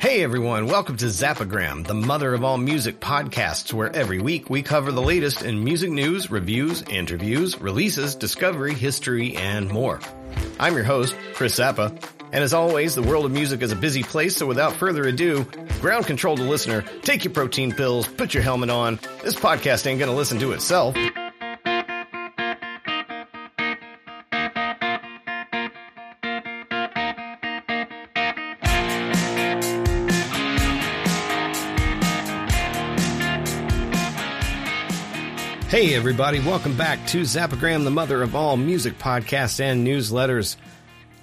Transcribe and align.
Hey 0.00 0.24
everyone, 0.24 0.64
welcome 0.64 0.96
to 0.96 1.04
Zappagram, 1.04 1.86
the 1.86 1.92
mother 1.92 2.32
of 2.32 2.42
all 2.42 2.56
music 2.56 3.00
podcasts, 3.00 3.70
where 3.70 3.94
every 3.94 4.18
week 4.18 4.48
we 4.48 4.62
cover 4.62 4.92
the 4.92 5.02
latest 5.02 5.42
in 5.42 5.62
music 5.62 5.90
news, 5.90 6.30
reviews, 6.30 6.80
interviews, 6.80 7.60
releases, 7.60 8.14
discovery, 8.14 8.72
history, 8.72 9.36
and 9.36 9.68
more. 9.70 10.00
I'm 10.58 10.74
your 10.74 10.84
host, 10.84 11.14
Chris 11.34 11.58
Zappa, 11.58 12.02
and 12.32 12.42
as 12.42 12.54
always, 12.54 12.94
the 12.94 13.02
world 13.02 13.26
of 13.26 13.32
music 13.32 13.60
is 13.60 13.72
a 13.72 13.76
busy 13.76 14.02
place, 14.02 14.34
so 14.34 14.46
without 14.46 14.72
further 14.72 15.02
ado, 15.02 15.44
ground 15.82 16.06
control 16.06 16.34
to 16.34 16.44
listener, 16.44 16.80
take 17.02 17.24
your 17.24 17.34
protein 17.34 17.72
pills, 17.72 18.08
put 18.08 18.32
your 18.32 18.42
helmet 18.42 18.70
on. 18.70 18.98
This 19.22 19.36
podcast 19.36 19.86
ain't 19.86 20.00
gonna 20.00 20.14
listen 20.14 20.38
to 20.38 20.52
itself. 20.52 20.96
Hey 35.80 35.94
everybody, 35.94 36.40
welcome 36.40 36.76
back 36.76 37.06
to 37.06 37.22
Zappagram, 37.22 37.84
the 37.84 37.90
mother 37.90 38.22
of 38.22 38.36
all 38.36 38.58
music 38.58 38.98
podcasts 38.98 39.60
and 39.60 39.86
newsletters. 39.86 40.56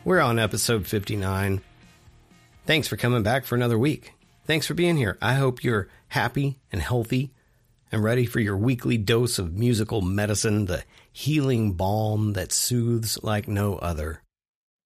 We're 0.03 0.19
on 0.19 0.39
episode 0.39 0.87
59. 0.87 1.61
Thanks 2.65 2.87
for 2.87 2.97
coming 2.97 3.21
back 3.21 3.45
for 3.45 3.53
another 3.53 3.77
week. 3.77 4.13
Thanks 4.45 4.65
for 4.65 4.73
being 4.73 4.97
here. 4.97 5.15
I 5.21 5.35
hope 5.35 5.63
you're 5.63 5.89
happy 6.07 6.57
and 6.71 6.81
healthy 6.81 7.35
and 7.91 8.03
ready 8.03 8.25
for 8.25 8.39
your 8.39 8.57
weekly 8.57 8.97
dose 8.97 9.37
of 9.37 9.53
musical 9.53 10.01
medicine, 10.01 10.65
the 10.65 10.83
healing 11.13 11.73
balm 11.73 12.33
that 12.33 12.51
soothes 12.51 13.19
like 13.21 13.47
no 13.47 13.75
other. 13.75 14.23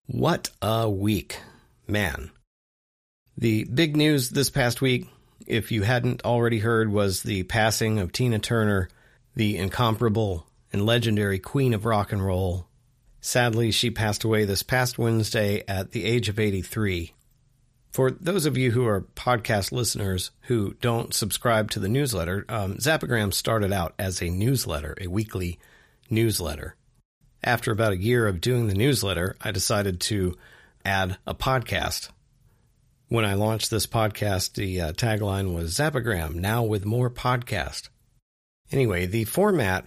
What 0.05 0.49
a 0.61 0.89
week, 0.89 1.39
man. 1.87 2.31
The 3.37 3.63
big 3.63 3.95
news 3.95 4.31
this 4.31 4.49
past 4.49 4.81
week, 4.81 5.07
if 5.47 5.71
you 5.71 5.83
hadn't 5.83 6.25
already 6.25 6.59
heard, 6.59 6.91
was 6.91 7.23
the 7.23 7.43
passing 7.43 7.99
of 7.99 8.11
Tina 8.11 8.37
Turner 8.39 8.89
the 9.35 9.57
incomparable 9.57 10.47
and 10.73 10.85
legendary 10.85 11.39
queen 11.39 11.73
of 11.73 11.85
rock 11.85 12.11
and 12.11 12.23
roll. 12.25 12.67
Sadly, 13.19 13.71
she 13.71 13.91
passed 13.91 14.23
away 14.23 14.45
this 14.45 14.63
past 14.63 14.97
Wednesday 14.97 15.63
at 15.67 15.91
the 15.91 16.05
age 16.05 16.29
of 16.29 16.39
83. 16.39 17.13
For 17.91 18.09
those 18.11 18.45
of 18.45 18.57
you 18.57 18.71
who 18.71 18.87
are 18.87 19.01
podcast 19.01 19.71
listeners 19.71 20.31
who 20.43 20.75
don't 20.81 21.13
subscribe 21.13 21.69
to 21.71 21.79
the 21.79 21.89
newsletter, 21.89 22.45
um, 22.47 22.75
Zappagram 22.75 23.33
started 23.33 23.73
out 23.73 23.93
as 23.99 24.21
a 24.21 24.29
newsletter, 24.29 24.95
a 24.99 25.07
weekly 25.07 25.59
newsletter. 26.09 26.75
After 27.43 27.71
about 27.71 27.93
a 27.93 27.97
year 27.97 28.27
of 28.27 28.39
doing 28.39 28.67
the 28.67 28.75
newsletter, 28.75 29.35
I 29.41 29.51
decided 29.51 29.99
to 30.01 30.37
add 30.85 31.17
a 31.27 31.35
podcast. 31.35 32.09
When 33.09 33.25
I 33.25 33.33
launched 33.33 33.69
this 33.69 33.87
podcast, 33.87 34.53
the 34.53 34.79
uh, 34.79 34.91
tagline 34.93 35.53
was 35.53 35.75
Zappagram, 35.75 36.35
now 36.35 36.63
with 36.63 36.85
more 36.85 37.09
podcast. 37.09 37.89
Anyway, 38.71 39.05
the 39.05 39.25
format 39.25 39.85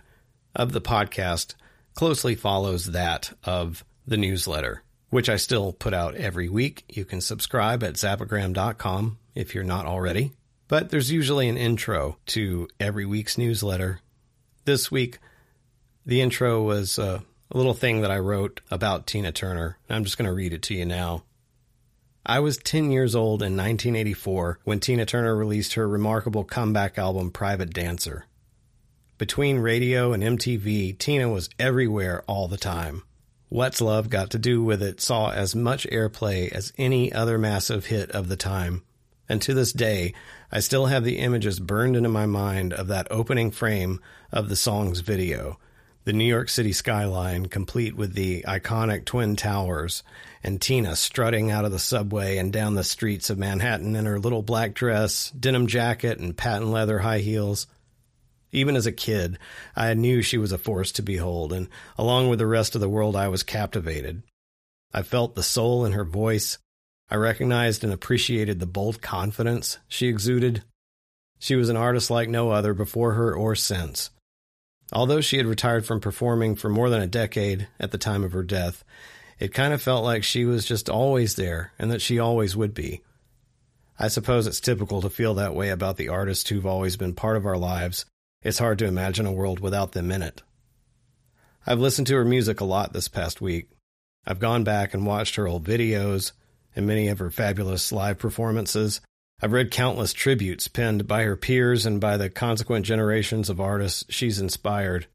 of 0.55 0.73
the 0.73 0.81
podcast 0.81 1.55
closely 1.95 2.35
follows 2.35 2.87
that 2.87 3.33
of 3.45 3.85
the 4.07 4.17
newsletter, 4.17 4.83
which 5.11 5.29
I 5.29 5.37
still 5.37 5.73
put 5.73 5.95
out 5.95 6.15
every 6.15 6.49
week. 6.49 6.85
You 6.89 7.05
can 7.05 7.21
subscribe 7.21 7.83
at 7.83 7.95
zappagram.com 7.95 9.19
if 9.35 9.55
you're 9.55 9.65
not 9.65 9.87
already. 9.87 10.33
But 10.69 10.91
there's 10.91 11.11
usually 11.11 11.49
an 11.49 11.57
intro 11.57 12.17
to 12.27 12.69
every 12.81 13.05
week's 13.05 13.39
newsletter. 13.39 14.01
This 14.65 14.91
week, 14.91 15.19
the 16.07 16.21
intro 16.21 16.63
was 16.63 16.99
uh, 16.99 17.21
a 17.51 17.57
little 17.57 17.75
thing 17.75 18.01
that 18.01 18.11
I 18.11 18.19
wrote 18.19 18.61
about 18.71 19.07
Tina 19.07 19.31
Turner. 19.31 19.79
I'm 19.91 20.05
just 20.05 20.19
going 20.19 20.29
to 20.29 20.35
read 20.35 20.53
it 20.53 20.63
to 20.63 20.75
you 20.75 20.85
now. 20.85 21.25
I 22.27 22.41
was 22.41 22.57
10 22.57 22.91
years 22.91 23.15
old 23.15 23.43
in 23.43 23.57
1984 23.57 24.61
when 24.65 24.81
Tina 24.81 25.05
Turner 25.05 25.37
released 25.37 25.75
her 25.75 25.87
remarkable 25.87 26.45
comeback 26.45 26.97
album, 26.97 27.31
Private 27.31 27.75
Dancer. 27.75 28.25
Between 29.17 29.59
radio 29.59 30.13
and 30.13 30.25
MTV, 30.25 30.99
Tina 30.99 31.29
was 31.29 31.49
everywhere 31.57 32.25
all 32.27 32.49
the 32.49 32.57
time. 32.57 33.05
What's 33.49 33.81
Love 33.81 34.11
Got 34.11 34.31
to 34.31 34.41
Do 34.41 34.65
with 34.65 34.83
It 34.83 35.01
saw 35.01 35.31
as 35.31 35.55
much 35.55 35.87
airplay 35.87 36.51
as 36.51 36.73
any 36.79 37.13
other 37.13 37.39
massive 37.39 37.87
hit 37.87 38.11
of 38.11 38.27
the 38.27 38.37
time. 38.37 38.83
And 39.29 39.41
to 39.43 39.55
this 39.55 39.73
day, 39.73 40.15
I 40.51 40.59
still 40.59 40.87
have 40.87 41.05
the 41.05 41.19
images 41.19 41.61
burned 41.61 41.95
into 41.95 42.09
my 42.09 42.27
mind 42.27 42.73
of 42.73 42.89
that 42.89 43.07
opening 43.09 43.53
frame 43.53 44.01
of 44.33 44.49
the 44.49 44.57
song's 44.57 44.99
video. 44.99 45.61
The 46.03 46.13
New 46.13 46.25
York 46.25 46.49
City 46.49 46.73
skyline, 46.73 47.47
complete 47.47 47.95
with 47.95 48.15
the 48.15 48.43
iconic 48.49 49.05
Twin 49.05 49.37
Towers, 49.37 50.03
and 50.43 50.61
Tina 50.61 50.97
strutting 50.97 51.53
out 51.53 51.65
of 51.65 51.71
the 51.71 51.79
subway 51.79 52.39
and 52.39 52.53
down 52.53 52.75
the 52.75 52.83
streets 52.83 53.31
of 53.31 53.39
Manhattan 53.39 53.95
in 53.95 54.07
her 54.07 54.19
little 54.19 54.43
black 54.43 54.75
dress, 54.75 55.31
denim 55.31 55.69
jacket, 55.69 56.19
and 56.19 56.37
patent 56.37 56.73
leather 56.73 56.99
high 56.99 57.21
heels. 57.21 57.69
Even 58.55 58.77
as 58.77 58.87
a 58.87 58.93
kid, 58.93 59.37
I 59.75 59.95
knew 59.95 60.23
she 60.23 60.39
was 60.39 60.53
a 60.53 60.59
force 60.59 60.93
to 60.93 61.03
behold, 61.03 61.53
and 61.53 61.69
along 61.99 62.29
with 62.29 62.39
the 62.39 62.47
rest 62.47 62.77
of 62.77 62.81
the 62.81 62.89
world, 62.89 63.17
I 63.17 63.27
was 63.27 63.43
captivated. 63.43 64.23
I 64.93 65.03
felt 65.03 65.35
the 65.35 65.43
soul 65.43 65.85
in 65.85 65.91
her 65.91 66.05
voice. 66.05 66.59
I 67.11 67.17
recognized 67.17 67.83
and 67.83 67.93
appreciated 67.93 68.61
the 68.61 68.67
bold 68.67 69.03
confidence 69.03 69.79
she 69.89 70.07
exuded. 70.07 70.63
She 71.41 71.57
was 71.57 71.69
an 71.69 71.77
artist 71.77 72.13
like 72.13 72.29
no 72.29 72.53
other 72.53 72.75
before 72.75 73.15
her 73.15 73.35
or 73.35 73.57
since. 73.57 74.11
Although 74.93 75.21
she 75.21 75.39
had 75.39 75.47
retired 75.47 75.85
from 75.85 75.99
performing 75.99 76.55
for 76.55 76.69
more 76.69 76.91
than 76.91 77.03
a 77.03 77.09
decade 77.09 77.67
at 77.81 77.91
the 77.91 77.99
time 77.99 78.23
of 78.23 78.33
her 78.33 78.45
death, 78.45 78.85
it 79.41 79.53
kind 79.53 79.75
of 79.75 79.83
felt 79.83 80.05
like 80.05 80.23
she 80.23 80.45
was 80.45 80.65
just 80.65 80.89
always 80.89 81.35
there 81.35 81.73
and 81.77 81.91
that 81.91 82.01
she 82.01 82.21
always 82.21 82.55
would 82.55 82.73
be. 82.73 83.03
I 83.99 84.07
suppose 84.07 84.47
it's 84.47 84.61
typical 84.61 85.03
to 85.03 85.11
feel 85.11 85.35
that 85.35 85.57
way 85.57 85.71
about 85.71 85.97
the 85.97 86.09
artists 86.09 86.49
who've 86.49 86.67
always 86.67 86.97
been 86.97 87.15
part 87.15 87.37
of 87.37 87.47
our 87.47 87.59
lives 87.59 88.07
it's 88.45 88.59
hard 88.59 88.79
to 88.79 88.87
imagine 88.87 89.27
a 89.27 89.33
world 89.33 89.59
without 89.59 89.93
them 89.93 90.13
in 90.13 90.23
it. 90.23 90.43
I've 91.67 91.81
listened 91.81 92.07
to 92.09 92.17
her 92.17 92.25
music 92.25 92.61
a 92.61 92.65
lot 92.65 92.93
this 92.93 93.09
past 93.09 93.41
week. 93.41 93.71
I've 94.27 94.39
gone 94.39 94.65
back 94.65 94.93
and 94.93 95.07
watched 95.07 95.37
her 95.37 95.49
old 95.49 95.67
videos 95.67 96.33
and 96.77 96.87
many 96.87 97.09
of 97.09 97.19
her 97.19 97.31
fabulous 97.31 97.91
live 97.91 98.19
performances. 98.19 99.01
I've 99.41 99.53
read 99.53 99.71
countless 99.71 100.13
tributes 100.13 100.69
penned 100.69 101.09
by 101.09 101.23
her 101.25 101.37
peers 101.37 101.87
and 101.87 102.01
by 102.01 102.17
the 102.19 102.31
consequent 102.31 102.85
generations 102.85 103.49
of 103.49 103.61
artists 103.61 104.05
she's 104.09 104.41
inspired. 104.41 105.07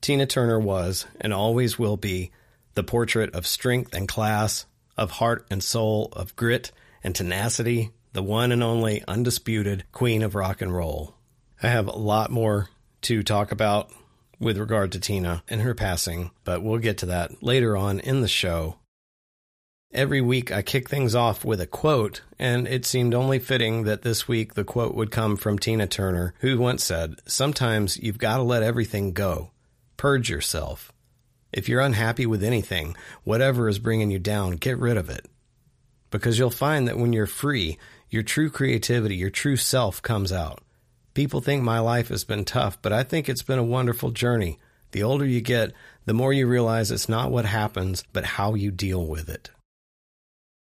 Tina 0.00 0.26
Turner 0.26 0.60
was, 0.60 1.06
and 1.20 1.32
always 1.32 1.78
will 1.78 1.96
be, 1.96 2.30
the 2.74 2.84
portrait 2.84 3.34
of 3.34 3.46
strength 3.46 3.94
and 3.94 4.06
class, 4.06 4.66
of 4.96 5.12
heart 5.12 5.46
and 5.50 5.62
soul, 5.62 6.10
of 6.12 6.36
grit 6.36 6.70
and 7.02 7.14
tenacity, 7.14 7.90
the 8.12 8.22
one 8.22 8.52
and 8.52 8.62
only 8.62 9.02
undisputed 9.08 9.84
queen 9.92 10.22
of 10.22 10.34
rock 10.34 10.60
and 10.62 10.74
roll. 10.74 11.15
I 11.62 11.68
have 11.68 11.86
a 11.86 11.96
lot 11.96 12.30
more 12.30 12.68
to 13.02 13.22
talk 13.22 13.50
about 13.50 13.90
with 14.38 14.58
regard 14.58 14.92
to 14.92 15.00
Tina 15.00 15.42
and 15.48 15.62
her 15.62 15.74
passing, 15.74 16.30
but 16.44 16.62
we'll 16.62 16.78
get 16.78 16.98
to 16.98 17.06
that 17.06 17.42
later 17.42 17.76
on 17.76 18.00
in 18.00 18.20
the 18.20 18.28
show. 18.28 18.76
Every 19.92 20.20
week 20.20 20.52
I 20.52 20.60
kick 20.60 20.90
things 20.90 21.14
off 21.14 21.44
with 21.44 21.60
a 21.60 21.66
quote, 21.66 22.20
and 22.38 22.68
it 22.68 22.84
seemed 22.84 23.14
only 23.14 23.38
fitting 23.38 23.84
that 23.84 24.02
this 24.02 24.28
week 24.28 24.52
the 24.52 24.64
quote 24.64 24.94
would 24.94 25.10
come 25.10 25.36
from 25.36 25.58
Tina 25.58 25.86
Turner, 25.86 26.34
who 26.40 26.58
once 26.58 26.84
said, 26.84 27.14
Sometimes 27.26 27.96
you've 27.96 28.18
got 28.18 28.36
to 28.36 28.42
let 28.42 28.62
everything 28.62 29.12
go. 29.12 29.52
Purge 29.96 30.28
yourself. 30.28 30.92
If 31.52 31.68
you're 31.68 31.80
unhappy 31.80 32.26
with 32.26 32.44
anything, 32.44 32.96
whatever 33.24 33.68
is 33.68 33.78
bringing 33.78 34.10
you 34.10 34.18
down, 34.18 34.56
get 34.56 34.76
rid 34.76 34.98
of 34.98 35.08
it. 35.08 35.24
Because 36.10 36.38
you'll 36.38 36.50
find 36.50 36.86
that 36.86 36.98
when 36.98 37.14
you're 37.14 37.26
free, 37.26 37.78
your 38.10 38.22
true 38.22 38.50
creativity, 38.50 39.16
your 39.16 39.30
true 39.30 39.56
self 39.56 40.02
comes 40.02 40.32
out. 40.32 40.62
People 41.16 41.40
think 41.40 41.62
my 41.62 41.78
life 41.78 42.08
has 42.08 42.24
been 42.24 42.44
tough, 42.44 42.76
but 42.82 42.92
I 42.92 43.02
think 43.02 43.26
it's 43.26 43.40
been 43.40 43.58
a 43.58 43.64
wonderful 43.64 44.10
journey. 44.10 44.58
The 44.90 45.02
older 45.02 45.24
you 45.24 45.40
get, 45.40 45.72
the 46.04 46.12
more 46.12 46.30
you 46.30 46.46
realize 46.46 46.90
it's 46.90 47.08
not 47.08 47.30
what 47.30 47.46
happens, 47.46 48.04
but 48.12 48.26
how 48.26 48.52
you 48.52 48.70
deal 48.70 49.02
with 49.06 49.30
it. 49.30 49.48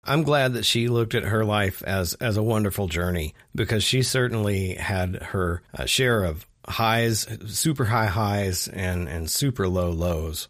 I'm 0.04 0.24
glad 0.24 0.52
that 0.52 0.66
she 0.66 0.88
looked 0.88 1.14
at 1.14 1.22
her 1.22 1.42
life 1.42 1.82
as, 1.84 2.12
as 2.16 2.36
a 2.36 2.42
wonderful 2.42 2.86
journey 2.86 3.34
because 3.54 3.82
she 3.82 4.02
certainly 4.02 4.74
had 4.74 5.22
her 5.22 5.62
uh, 5.72 5.86
share 5.86 6.22
of 6.22 6.46
highs, 6.68 7.26
super 7.46 7.86
high 7.86 8.08
highs, 8.08 8.68
and, 8.68 9.08
and 9.08 9.30
super 9.30 9.66
low 9.66 9.90
lows. 9.90 10.48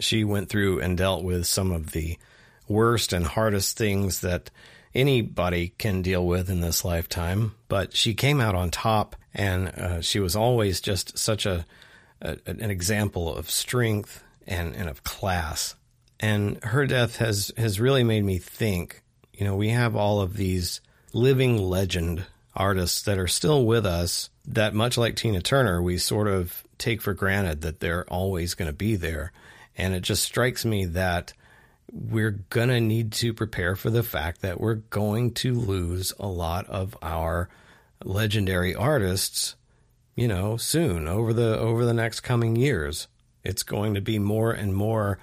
She 0.00 0.24
went 0.24 0.48
through 0.48 0.80
and 0.80 0.96
dealt 0.96 1.22
with 1.22 1.46
some 1.46 1.70
of 1.70 1.92
the 1.92 2.16
worst 2.66 3.12
and 3.12 3.26
hardest 3.26 3.76
things 3.76 4.20
that 4.20 4.50
anybody 4.94 5.74
can 5.76 6.00
deal 6.00 6.26
with 6.26 6.48
in 6.48 6.62
this 6.62 6.82
lifetime, 6.82 7.54
but 7.68 7.94
she 7.94 8.14
came 8.14 8.40
out 8.40 8.54
on 8.54 8.70
top 8.70 9.16
and 9.34 9.68
uh, 9.68 10.00
she 10.00 10.20
was 10.20 10.36
always 10.36 10.80
just 10.80 11.18
such 11.18 11.46
a, 11.46 11.66
a, 12.20 12.38
an 12.46 12.70
example 12.70 13.34
of 13.34 13.50
strength 13.50 14.22
and, 14.46 14.74
and 14.74 14.88
of 14.88 15.04
class. 15.04 15.74
And 16.20 16.62
her 16.62 16.86
death 16.86 17.16
has 17.16 17.52
has 17.56 17.80
really 17.80 18.04
made 18.04 18.24
me 18.24 18.38
think. 18.38 19.02
You 19.32 19.44
know, 19.44 19.56
we 19.56 19.70
have 19.70 19.96
all 19.96 20.20
of 20.20 20.36
these 20.36 20.80
living 21.12 21.58
legend 21.58 22.24
artists 22.54 23.02
that 23.02 23.18
are 23.18 23.26
still 23.26 23.64
with 23.64 23.84
us. 23.84 24.30
That 24.46 24.74
much 24.74 24.96
like 24.96 25.16
Tina 25.16 25.40
Turner, 25.40 25.82
we 25.82 25.98
sort 25.98 26.28
of 26.28 26.62
take 26.78 27.02
for 27.02 27.14
granted 27.14 27.62
that 27.62 27.80
they're 27.80 28.04
always 28.08 28.54
going 28.54 28.70
to 28.70 28.76
be 28.76 28.96
there. 28.96 29.32
And 29.76 29.94
it 29.94 30.00
just 30.00 30.22
strikes 30.22 30.64
me 30.64 30.84
that 30.86 31.32
we're 31.90 32.30
going 32.50 32.68
to 32.68 32.80
need 32.80 33.12
to 33.12 33.32
prepare 33.32 33.74
for 33.74 33.90
the 33.90 34.02
fact 34.02 34.42
that 34.42 34.60
we're 34.60 34.74
going 34.74 35.32
to 35.32 35.54
lose 35.54 36.12
a 36.18 36.26
lot 36.26 36.66
of 36.66 36.96
our 37.02 37.48
legendary 38.04 38.74
artists, 38.74 39.56
you 40.14 40.28
know, 40.28 40.56
soon 40.56 41.08
over 41.08 41.32
the 41.32 41.58
over 41.58 41.84
the 41.84 41.94
next 41.94 42.20
coming 42.20 42.56
years. 42.56 43.08
It's 43.42 43.62
going 43.62 43.94
to 43.94 44.00
be 44.00 44.18
more 44.18 44.52
and 44.52 44.74
more 44.74 45.18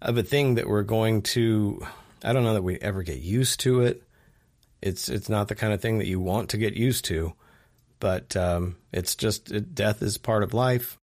of 0.00 0.16
a 0.16 0.22
thing 0.22 0.54
that 0.54 0.68
we're 0.68 0.82
going 0.82 1.22
to 1.22 1.86
I 2.22 2.32
don't 2.32 2.44
know 2.44 2.54
that 2.54 2.62
we 2.62 2.78
ever 2.78 3.02
get 3.02 3.18
used 3.18 3.60
to 3.60 3.82
it. 3.82 4.02
It's 4.80 5.08
it's 5.08 5.28
not 5.28 5.48
the 5.48 5.54
kind 5.54 5.72
of 5.72 5.80
thing 5.80 5.98
that 5.98 6.06
you 6.06 6.20
want 6.20 6.50
to 6.50 6.58
get 6.58 6.74
used 6.74 7.04
to, 7.06 7.34
but 8.00 8.36
um, 8.36 8.76
it's 8.92 9.14
just 9.14 9.50
it, 9.50 9.74
death 9.74 10.02
is 10.02 10.18
part 10.18 10.42
of 10.42 10.54
life 10.54 10.98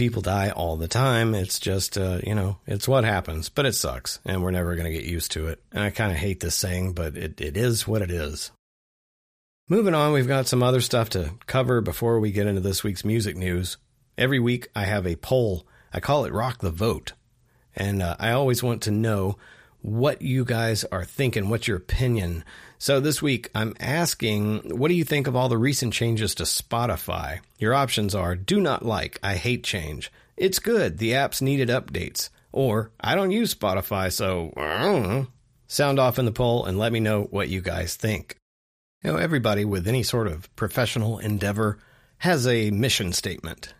people 0.00 0.22
die 0.22 0.48
all 0.48 0.76
the 0.76 0.88
time. 0.88 1.34
It's 1.34 1.58
just, 1.58 1.98
uh, 1.98 2.20
you 2.24 2.34
know, 2.34 2.56
it's 2.66 2.88
what 2.88 3.04
happens, 3.04 3.50
but 3.50 3.66
it 3.66 3.74
sucks 3.74 4.18
and 4.24 4.42
we're 4.42 4.50
never 4.50 4.74
going 4.74 4.90
to 4.90 4.98
get 4.98 5.04
used 5.04 5.32
to 5.32 5.48
it. 5.48 5.62
And 5.72 5.82
I 5.82 5.90
kind 5.90 6.10
of 6.10 6.16
hate 6.16 6.40
this 6.40 6.54
saying, 6.54 6.94
but 6.94 7.18
it, 7.18 7.38
it 7.38 7.56
is 7.58 7.86
what 7.86 8.00
it 8.00 8.10
is. 8.10 8.50
Moving 9.70 9.94
on, 9.94 10.12
we've 10.12 10.26
got 10.26 10.48
some 10.48 10.64
other 10.64 10.80
stuff 10.80 11.10
to 11.10 11.34
cover 11.46 11.80
before 11.80 12.18
we 12.18 12.32
get 12.32 12.48
into 12.48 12.60
this 12.60 12.82
week's 12.82 13.04
music 13.04 13.36
news. 13.36 13.76
Every 14.18 14.40
week 14.40 14.66
I 14.74 14.82
have 14.82 15.06
a 15.06 15.14
poll. 15.14 15.64
I 15.92 16.00
call 16.00 16.24
it 16.24 16.32
Rock 16.32 16.58
the 16.58 16.72
Vote. 16.72 17.12
And 17.76 18.02
uh, 18.02 18.16
I 18.18 18.32
always 18.32 18.64
want 18.64 18.82
to 18.82 18.90
know 18.90 19.38
what 19.80 20.22
you 20.22 20.44
guys 20.44 20.82
are 20.82 21.04
thinking. 21.04 21.48
What's 21.48 21.68
your 21.68 21.76
opinion? 21.76 22.44
So 22.78 22.98
this 22.98 23.22
week, 23.22 23.48
I'm 23.54 23.76
asking, 23.78 24.76
what 24.76 24.88
do 24.88 24.94
you 24.94 25.04
think 25.04 25.28
of 25.28 25.36
all 25.36 25.48
the 25.48 25.56
recent 25.56 25.94
changes 25.94 26.34
to 26.34 26.42
Spotify? 26.42 27.38
Your 27.60 27.72
options 27.72 28.12
are 28.12 28.34
do 28.34 28.60
not 28.60 28.84
like, 28.84 29.20
I 29.22 29.36
hate 29.36 29.62
change. 29.62 30.10
It's 30.36 30.58
good, 30.58 30.98
the 30.98 31.14
app's 31.14 31.40
needed 31.40 31.68
updates. 31.68 32.30
Or 32.50 32.90
I 33.00 33.14
don't 33.14 33.30
use 33.30 33.54
Spotify, 33.54 34.12
so 34.12 34.52
I 34.56 34.82
don't 34.82 35.02
know. 35.08 35.26
Sound 35.68 36.00
off 36.00 36.18
in 36.18 36.24
the 36.24 36.32
poll 36.32 36.64
and 36.66 36.76
let 36.76 36.90
me 36.90 36.98
know 36.98 37.28
what 37.30 37.48
you 37.48 37.60
guys 37.60 37.94
think. 37.94 38.34
You 39.02 39.12
know, 39.12 39.16
everybody 39.16 39.64
with 39.64 39.88
any 39.88 40.02
sort 40.02 40.26
of 40.26 40.54
professional 40.56 41.18
endeavor 41.18 41.78
has 42.18 42.46
a 42.46 42.70
mission 42.70 43.14
statement. 43.14 43.72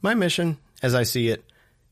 My 0.00 0.14
mission, 0.14 0.56
as 0.82 0.94
I 0.94 1.02
see 1.02 1.28
it, 1.28 1.44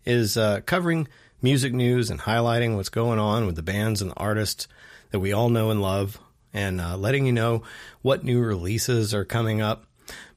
is 0.06 0.38
uh, 0.38 0.62
covering 0.64 1.06
music 1.42 1.74
news 1.74 2.08
and 2.08 2.20
highlighting 2.20 2.74
what's 2.74 2.88
going 2.88 3.18
on 3.18 3.44
with 3.44 3.56
the 3.56 3.62
bands 3.62 4.00
and 4.00 4.12
the 4.12 4.16
artists 4.16 4.66
that 5.10 5.20
we 5.20 5.30
all 5.30 5.50
know 5.50 5.68
and 5.68 5.82
love 5.82 6.18
and 6.54 6.80
uh, 6.80 6.96
letting 6.96 7.26
you 7.26 7.32
know 7.32 7.64
what 8.00 8.24
new 8.24 8.40
releases 8.40 9.12
are 9.12 9.26
coming 9.26 9.60
up. 9.60 9.84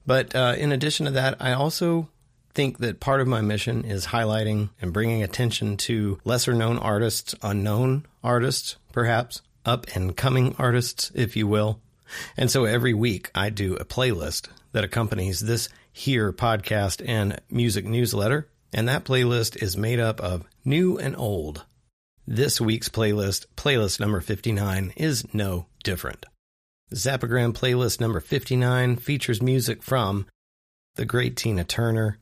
But 0.06 0.36
uh, 0.36 0.56
in 0.58 0.74
addition 0.74 1.06
to 1.06 1.14
that, 1.14 1.38
I 1.40 1.54
also 1.54 2.10
think 2.54 2.80
that 2.80 3.00
part 3.00 3.22
of 3.22 3.28
my 3.28 3.40
mission 3.40 3.86
is 3.86 4.08
highlighting 4.08 4.70
and 4.82 4.92
bringing 4.92 5.24
attention 5.24 5.78
to 5.78 6.20
lesser 6.26 6.54
known 6.54 6.78
artists, 6.78 7.36
unknown 7.42 8.06
artists, 8.22 8.76
perhaps, 8.92 9.42
up 9.66 9.88
and 9.96 10.18
coming 10.18 10.56
artists, 10.60 11.10
if 11.16 11.38
you 11.38 11.48
will. 11.48 11.80
And 12.36 12.50
so 12.52 12.66
every 12.66 12.94
week 12.94 13.32
I 13.36 13.50
do 13.50 13.76
a 13.76 13.86
playlist 13.86 14.50
that 14.72 14.84
accompanies 14.84 15.40
this 15.40 15.70
here 15.92 16.32
podcast 16.32 17.04
and 17.08 17.42
music 17.50 17.86
newsletter. 17.86 18.50
And 18.74 18.88
that 18.88 19.06
playlist 19.06 19.62
is 19.62 19.78
made 19.78 20.00
up 20.00 20.20
of 20.20 20.46
new 20.66 20.98
and 20.98 21.16
old. 21.18 21.66
This 22.28 22.60
week's 22.60 22.90
playlist, 22.90 23.46
playlist 23.56 24.00
number 24.00 24.20
59, 24.20 24.94
is 24.98 25.34
no 25.34 25.68
different. 25.84 26.26
Zappagram 26.94 27.54
playlist 27.54 28.00
number 28.00 28.20
59 28.20 28.98
features 28.98 29.42
music 29.42 29.82
from 29.82 30.26
the 30.96 31.06
great 31.06 31.36
Tina 31.38 31.64
Turner, 31.64 32.18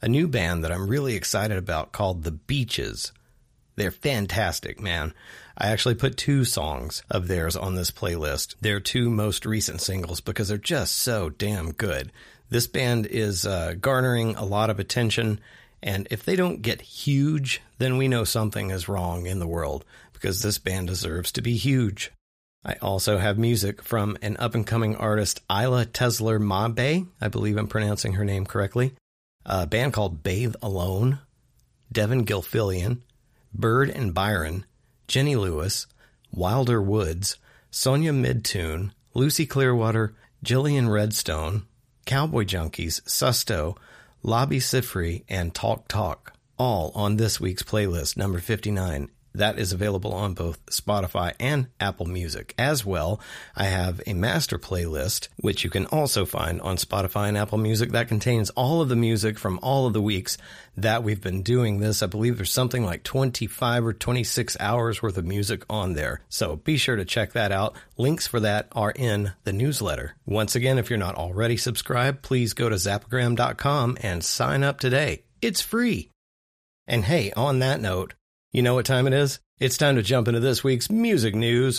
a 0.00 0.08
new 0.08 0.28
band 0.28 0.62
that 0.62 0.72
I'm 0.72 0.88
really 0.88 1.14
excited 1.14 1.56
about 1.56 1.92
called 1.92 2.22
The 2.22 2.30
Beaches. 2.32 3.12
They're 3.76 3.90
fantastic, 3.90 4.80
man. 4.80 5.14
I 5.60 5.68
actually 5.68 5.96
put 5.96 6.16
two 6.16 6.44
songs 6.44 7.02
of 7.10 7.26
theirs 7.26 7.56
on 7.56 7.74
this 7.74 7.90
playlist. 7.90 8.54
Their 8.60 8.78
two 8.78 9.10
most 9.10 9.44
recent 9.44 9.80
singles 9.80 10.20
because 10.20 10.48
they're 10.48 10.56
just 10.56 10.94
so 10.94 11.30
damn 11.30 11.72
good. 11.72 12.12
This 12.48 12.68
band 12.68 13.06
is 13.06 13.44
uh, 13.44 13.74
garnering 13.80 14.36
a 14.36 14.44
lot 14.44 14.70
of 14.70 14.78
attention, 14.78 15.40
and 15.82 16.06
if 16.12 16.24
they 16.24 16.36
don't 16.36 16.62
get 16.62 16.80
huge, 16.80 17.60
then 17.78 17.96
we 17.96 18.06
know 18.06 18.22
something 18.22 18.70
is 18.70 18.88
wrong 18.88 19.26
in 19.26 19.40
the 19.40 19.48
world 19.48 19.84
because 20.12 20.42
this 20.42 20.58
band 20.58 20.86
deserves 20.86 21.32
to 21.32 21.42
be 21.42 21.56
huge. 21.56 22.12
I 22.64 22.74
also 22.74 23.18
have 23.18 23.36
music 23.36 23.82
from 23.82 24.16
an 24.22 24.36
up 24.38 24.54
and 24.54 24.66
coming 24.66 24.94
artist, 24.94 25.46
Ayla 25.48 25.86
Tesler-Mabé. 25.86 27.08
I 27.20 27.28
believe 27.28 27.56
I'm 27.56 27.68
pronouncing 27.68 28.12
her 28.14 28.24
name 28.24 28.46
correctly. 28.46 28.94
A 29.44 29.66
band 29.66 29.92
called 29.92 30.22
Bathe 30.22 30.54
Alone, 30.62 31.18
Devon 31.90 32.24
Gilfillian, 32.24 33.00
Bird 33.52 33.90
and 33.90 34.14
Byron, 34.14 34.64
Jenny 35.08 35.36
Lewis, 35.36 35.86
Wilder 36.30 36.82
Woods, 36.82 37.38
Sonja 37.72 38.12
Midtune, 38.12 38.90
Lucy 39.14 39.46
Clearwater, 39.46 40.14
Gillian 40.44 40.90
Redstone, 40.90 41.62
Cowboy 42.04 42.44
Junkies, 42.44 43.00
Susto, 43.02 43.76
Labi 44.22 44.58
Siffre, 44.58 45.24
and 45.26 45.54
Talk 45.54 45.88
Talk, 45.88 46.34
all 46.58 46.92
on 46.94 47.16
this 47.16 47.40
week's 47.40 47.62
playlist, 47.62 48.18
number 48.18 48.38
59. 48.38 49.08
That 49.34 49.58
is 49.58 49.72
available 49.72 50.12
on 50.12 50.34
both 50.34 50.64
Spotify 50.66 51.34
and 51.38 51.68
Apple 51.80 52.06
Music. 52.06 52.54
As 52.58 52.84
well, 52.84 53.20
I 53.54 53.64
have 53.64 54.00
a 54.06 54.14
master 54.14 54.58
playlist, 54.58 55.28
which 55.36 55.64
you 55.64 55.70
can 55.70 55.86
also 55.86 56.24
find 56.24 56.60
on 56.60 56.76
Spotify 56.76 57.28
and 57.28 57.38
Apple 57.38 57.58
Music 57.58 57.92
that 57.92 58.08
contains 58.08 58.50
all 58.50 58.80
of 58.80 58.88
the 58.88 58.96
music 58.96 59.38
from 59.38 59.58
all 59.62 59.86
of 59.86 59.92
the 59.92 60.02
weeks 60.02 60.38
that 60.76 61.02
we've 61.02 61.20
been 61.20 61.42
doing 61.42 61.78
this. 61.78 62.02
I 62.02 62.06
believe 62.06 62.36
there's 62.36 62.52
something 62.52 62.84
like 62.84 63.02
25 63.02 63.86
or 63.86 63.92
26 63.92 64.56
hours 64.60 65.02
worth 65.02 65.18
of 65.18 65.24
music 65.24 65.64
on 65.68 65.94
there. 65.94 66.20
So 66.28 66.56
be 66.56 66.76
sure 66.76 66.96
to 66.96 67.04
check 67.04 67.32
that 67.32 67.52
out. 67.52 67.76
Links 67.96 68.26
for 68.26 68.40
that 68.40 68.68
are 68.72 68.92
in 68.92 69.32
the 69.44 69.52
newsletter. 69.52 70.14
Once 70.26 70.54
again, 70.54 70.78
if 70.78 70.90
you're 70.90 70.98
not 70.98 71.16
already 71.16 71.56
subscribed, 71.56 72.22
please 72.22 72.54
go 72.54 72.68
to 72.68 72.76
zappagram.com 72.76 73.98
and 74.02 74.24
sign 74.24 74.62
up 74.62 74.80
today. 74.80 75.24
It's 75.42 75.60
free. 75.60 76.10
And 76.86 77.04
hey, 77.04 77.32
on 77.36 77.58
that 77.58 77.80
note, 77.80 78.14
you 78.52 78.62
know 78.62 78.74
what 78.74 78.86
time 78.86 79.06
it 79.06 79.12
is? 79.12 79.40
It's 79.60 79.76
time 79.76 79.96
to 79.96 80.02
jump 80.02 80.26
into 80.28 80.40
this 80.40 80.64
week's 80.64 80.90
music 80.90 81.34
news. 81.34 81.78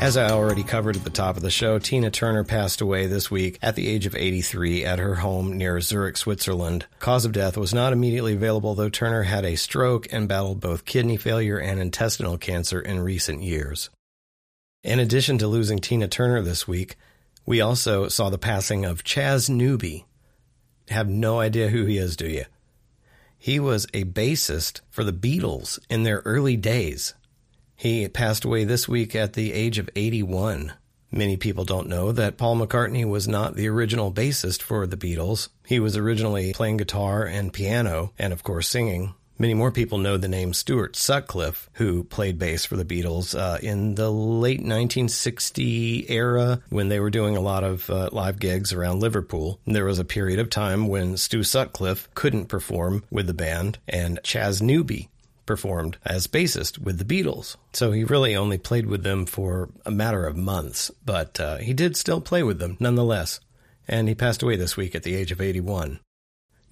As 0.00 0.16
I 0.16 0.30
already 0.30 0.62
covered 0.62 0.96
at 0.96 1.04
the 1.04 1.10
top 1.10 1.36
of 1.36 1.42
the 1.42 1.50
show, 1.50 1.78
Tina 1.78 2.10
Turner 2.10 2.42
passed 2.42 2.80
away 2.80 3.06
this 3.06 3.30
week 3.30 3.58
at 3.60 3.74
the 3.74 3.86
age 3.86 4.06
of 4.06 4.14
83 4.16 4.82
at 4.82 4.98
her 4.98 5.16
home 5.16 5.58
near 5.58 5.80
Zurich, 5.82 6.16
Switzerland. 6.16 6.86
Cause 7.00 7.26
of 7.26 7.32
death 7.32 7.58
was 7.58 7.74
not 7.74 7.92
immediately 7.92 8.32
available, 8.32 8.74
though 8.74 8.88
Turner 8.88 9.24
had 9.24 9.44
a 9.44 9.56
stroke 9.56 10.10
and 10.10 10.26
battled 10.26 10.60
both 10.60 10.86
kidney 10.86 11.18
failure 11.18 11.58
and 11.58 11.80
intestinal 11.80 12.38
cancer 12.38 12.80
in 12.80 13.00
recent 13.00 13.42
years. 13.42 13.90
In 14.82 15.00
addition 15.00 15.36
to 15.38 15.48
losing 15.48 15.80
Tina 15.80 16.08
Turner 16.08 16.40
this 16.40 16.66
week, 16.66 16.96
we 17.48 17.62
also 17.62 18.08
saw 18.08 18.28
the 18.28 18.36
passing 18.36 18.84
of 18.84 19.02
Chas 19.02 19.48
Newby. 19.48 20.04
Have 20.90 21.08
no 21.08 21.40
idea 21.40 21.70
who 21.70 21.86
he 21.86 21.96
is, 21.96 22.14
do 22.14 22.28
you? 22.28 22.44
He 23.38 23.58
was 23.58 23.86
a 23.94 24.04
bassist 24.04 24.82
for 24.90 25.02
the 25.02 25.14
Beatles 25.14 25.78
in 25.88 26.02
their 26.02 26.20
early 26.26 26.58
days. 26.58 27.14
He 27.74 28.06
passed 28.06 28.44
away 28.44 28.64
this 28.64 28.86
week 28.86 29.16
at 29.16 29.32
the 29.32 29.54
age 29.54 29.78
of 29.78 29.88
81. 29.96 30.74
Many 31.10 31.38
people 31.38 31.64
don't 31.64 31.88
know 31.88 32.12
that 32.12 32.36
Paul 32.36 32.58
McCartney 32.58 33.08
was 33.08 33.26
not 33.26 33.54
the 33.54 33.68
original 33.68 34.12
bassist 34.12 34.60
for 34.60 34.86
the 34.86 34.98
Beatles. 34.98 35.48
He 35.66 35.80
was 35.80 35.96
originally 35.96 36.52
playing 36.52 36.76
guitar 36.76 37.24
and 37.24 37.50
piano, 37.50 38.12
and 38.18 38.34
of 38.34 38.42
course 38.42 38.68
singing. 38.68 39.14
Many 39.40 39.54
more 39.54 39.70
people 39.70 39.98
know 39.98 40.16
the 40.16 40.26
name 40.26 40.52
Stuart 40.52 40.96
Sutcliffe, 40.96 41.70
who 41.74 42.02
played 42.02 42.40
bass 42.40 42.64
for 42.64 42.76
the 42.76 42.84
Beatles 42.84 43.38
uh, 43.38 43.58
in 43.62 43.94
the 43.94 44.10
late 44.10 44.58
1960 44.58 46.10
era 46.10 46.60
when 46.70 46.88
they 46.88 46.98
were 46.98 47.08
doing 47.08 47.36
a 47.36 47.40
lot 47.40 47.62
of 47.62 47.88
uh, 47.88 48.08
live 48.10 48.40
gigs 48.40 48.72
around 48.72 48.98
Liverpool. 48.98 49.60
There 49.64 49.84
was 49.84 50.00
a 50.00 50.04
period 50.04 50.40
of 50.40 50.50
time 50.50 50.88
when 50.88 51.16
Stu 51.16 51.44
Sutcliffe 51.44 52.08
couldn't 52.14 52.46
perform 52.46 53.04
with 53.12 53.28
the 53.28 53.34
band, 53.34 53.78
and 53.86 54.18
Chas 54.24 54.60
Newby 54.60 55.08
performed 55.46 55.98
as 56.04 56.26
bassist 56.26 56.78
with 56.78 56.98
the 56.98 57.04
Beatles. 57.04 57.56
So 57.72 57.92
he 57.92 58.02
really 58.02 58.34
only 58.34 58.58
played 58.58 58.86
with 58.86 59.04
them 59.04 59.24
for 59.24 59.68
a 59.86 59.90
matter 59.92 60.26
of 60.26 60.36
months, 60.36 60.90
but 61.06 61.38
uh, 61.38 61.58
he 61.58 61.72
did 61.74 61.96
still 61.96 62.20
play 62.20 62.42
with 62.42 62.58
them 62.58 62.76
nonetheless. 62.80 63.38
And 63.86 64.08
he 64.08 64.16
passed 64.16 64.42
away 64.42 64.56
this 64.56 64.76
week 64.76 64.96
at 64.96 65.04
the 65.04 65.14
age 65.14 65.30
of 65.30 65.40
81. 65.40 66.00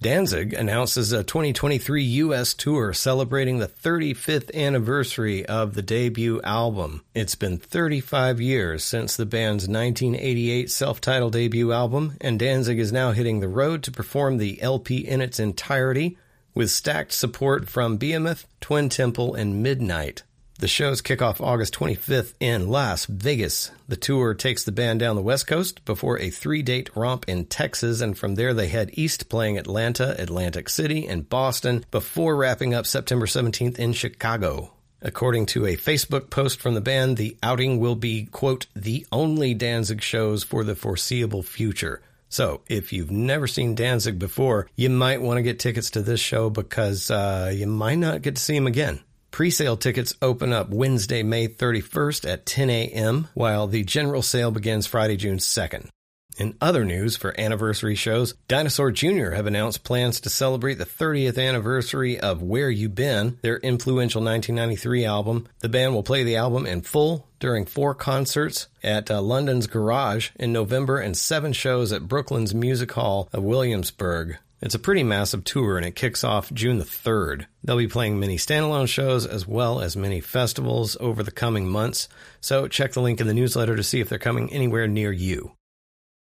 Danzig 0.03 0.53
announces 0.53 1.11
a 1.13 1.25
2023 1.25 2.03
U.S. 2.03 2.53
tour 2.53 2.93
celebrating 2.93 3.59
the 3.59 3.67
35th 3.67 4.55
anniversary 4.55 5.47
of 5.47 5.73
the 5.73 5.81
debut 5.81 6.39
album. 6.43 7.03
It's 7.15 7.35
been 7.35 7.57
35 7.57 8.39
years 8.39 8.85
since 8.85 9.17
the 9.17 9.25
band's 9.25 9.67
1988 9.67 10.71
self 10.71 11.01
titled 11.01 11.33
debut 11.33 11.73
album, 11.73 12.19
and 12.21 12.39
Danzig 12.39 12.79
is 12.79 12.93
now 12.93 13.13
hitting 13.13 13.41
the 13.41 13.49
road 13.49 13.83
to 13.85 13.91
perform 13.91 14.37
the 14.37 14.61
LP 14.61 14.99
in 14.99 15.23
its 15.23 15.41
entirety 15.41 16.19
with 16.55 16.71
stacked 16.71 17.13
support 17.13 17.67
from 17.67 17.97
Behemoth, 17.97 18.47
Twin 18.61 18.91
Temple, 18.91 19.35
and 19.35 19.63
Midnight. 19.63 20.25
The 20.59 20.69
shows 20.69 21.03
kick 21.03 21.21
off 21.21 21.39
August 21.39 21.75
25th 21.75 22.33
in 22.41 22.69
Las 22.69 23.05
Vegas. 23.05 23.71
The 23.89 23.97
tour 23.97 24.33
takes 24.33 24.65
the 24.65 24.73
band 24.73 25.01
down 25.01 25.15
the 25.15 25.21
West 25.21 25.47
Coast 25.47 25.85
before 25.85 26.19
a 26.19 26.31
three 26.31 26.63
date 26.63 26.89
romp 26.97 27.27
in 27.29 27.45
Texas, 27.45 28.01
and 28.01 28.17
from 28.17 28.37
there 28.37 28.55
they 28.55 28.69
head 28.69 28.89
east, 28.95 29.29
playing 29.29 29.59
Atlanta, 29.59 30.19
Atlantic 30.19 30.71
City, 30.71 31.07
and 31.07 31.29
Boston 31.29 31.85
before 31.91 32.37
wrapping 32.37 32.73
up 32.73 32.87
September 32.87 33.27
17th 33.27 33.79
in 33.79 33.93
Chicago. 33.93 34.73
According 35.03 35.45
to 35.47 35.67
a 35.67 35.77
Facebook 35.77 36.31
post 36.31 36.59
from 36.59 36.73
the 36.73 36.81
band, 36.81 37.19
the 37.19 37.37
outing 37.43 37.79
will 37.79 37.95
be, 37.95 38.25
quote, 38.25 38.67
the 38.75 39.07
only 39.13 39.53
Danzig 39.53 40.01
shows 40.01 40.43
for 40.43 40.65
the 40.65 40.75
foreseeable 40.75 41.43
future. 41.43 42.01
So, 42.31 42.63
if 42.67 42.95
you've 42.95 43.11
never 43.11 43.47
seen 43.47 43.75
Danzig 43.75 44.19
before, 44.19 44.71
you 44.75 44.89
might 44.89 45.21
want 45.21 45.37
to 45.37 45.43
get 45.43 45.59
tickets 45.59 45.91
to 45.91 46.03
this 46.03 46.19
show 46.19 46.49
because 46.49 47.11
uh, 47.11 47.53
you 47.55 47.67
might 47.67 47.99
not 47.99 48.23
get 48.23 48.37
to 48.37 48.43
see 48.43 48.57
him 48.57 48.67
again. 48.67 49.01
Pre-sale 49.37 49.77
tickets 49.77 50.15
open 50.23 50.55
up 50.55 50.71
Wednesday, 50.71 51.23
May 51.23 51.47
31st 51.47 52.27
at 52.27 52.47
10 52.47 52.71
a.m., 52.71 53.29
while 53.35 53.67
the 53.67 53.85
general 53.85 54.23
sale 54.23 54.51
begins 54.51 54.87
Friday, 54.87 55.19
June 55.19 55.37
2nd. 55.37 55.91
In 56.39 56.57
other 56.59 56.87
news 56.87 57.19
for 57.19 57.39
anniversary 57.39 57.97
shows, 57.97 58.33
Dinosaur 58.49 58.91
Jr. 58.93 59.33
have 59.33 59.47
announced 59.47 59.85
plans 59.85 60.21
to 60.21 60.31
celebrate 60.31 60.79
the 60.79 60.87
30th 60.87 61.37
anniversary 61.39 62.19
of 62.19 62.41
Where 62.41 62.71
You 62.71 62.89
Been, 62.89 63.39
their 63.43 63.59
influential 63.59 64.23
1993 64.23 65.05
album. 65.05 65.47
The 65.59 65.69
band 65.69 65.93
will 65.93 66.03
play 66.03 66.25
the 66.25 66.37
album 66.37 66.65
in 66.65 66.81
full 66.81 67.29
during 67.39 67.67
four 67.67 67.95
concerts 67.95 68.69
at 68.83 69.11
uh, 69.11 69.21
London's 69.21 69.67
Garage 69.67 70.31
in 70.37 70.51
November 70.51 70.99
and 70.99 71.15
seven 71.15 71.53
shows 71.53 71.93
at 71.93 72.09
Brooklyn's 72.09 72.55
Music 72.55 72.91
Hall 72.93 73.29
of 73.35 73.45
Williamsburg. 73.45 74.39
It's 74.63 74.75
a 74.75 74.79
pretty 74.79 75.03
massive 75.03 75.45
tour 75.45 75.77
and 75.77 75.85
it 75.85 75.95
kicks 75.95 76.25
off 76.25 76.53
June 76.53 76.79
the 76.79 76.85
3rd. 76.85 77.47
They'll 77.63 77.77
be 77.77 77.89
playing 77.89 78.19
many 78.19 78.39
standalone 78.39 78.89
shows 78.89 79.27
as 79.27 79.47
well 79.47 79.81
as 79.81 79.97
many 79.97 80.21
festivals 80.21 80.97
over 80.99 81.23
the 81.23 81.31
coming 81.31 81.69
months, 81.69 82.09
so 82.41 82.67
check 82.67 82.93
the 82.93 83.03
link 83.03 83.21
in 83.21 83.27
the 83.27 83.35
newsletter 83.35 83.77
to 83.77 83.83
see 83.83 84.01
if 84.01 84.09
they're 84.09 84.19
coming 84.19 84.51
anywhere 84.53 84.89
near 84.89 85.13
you. 85.13 85.53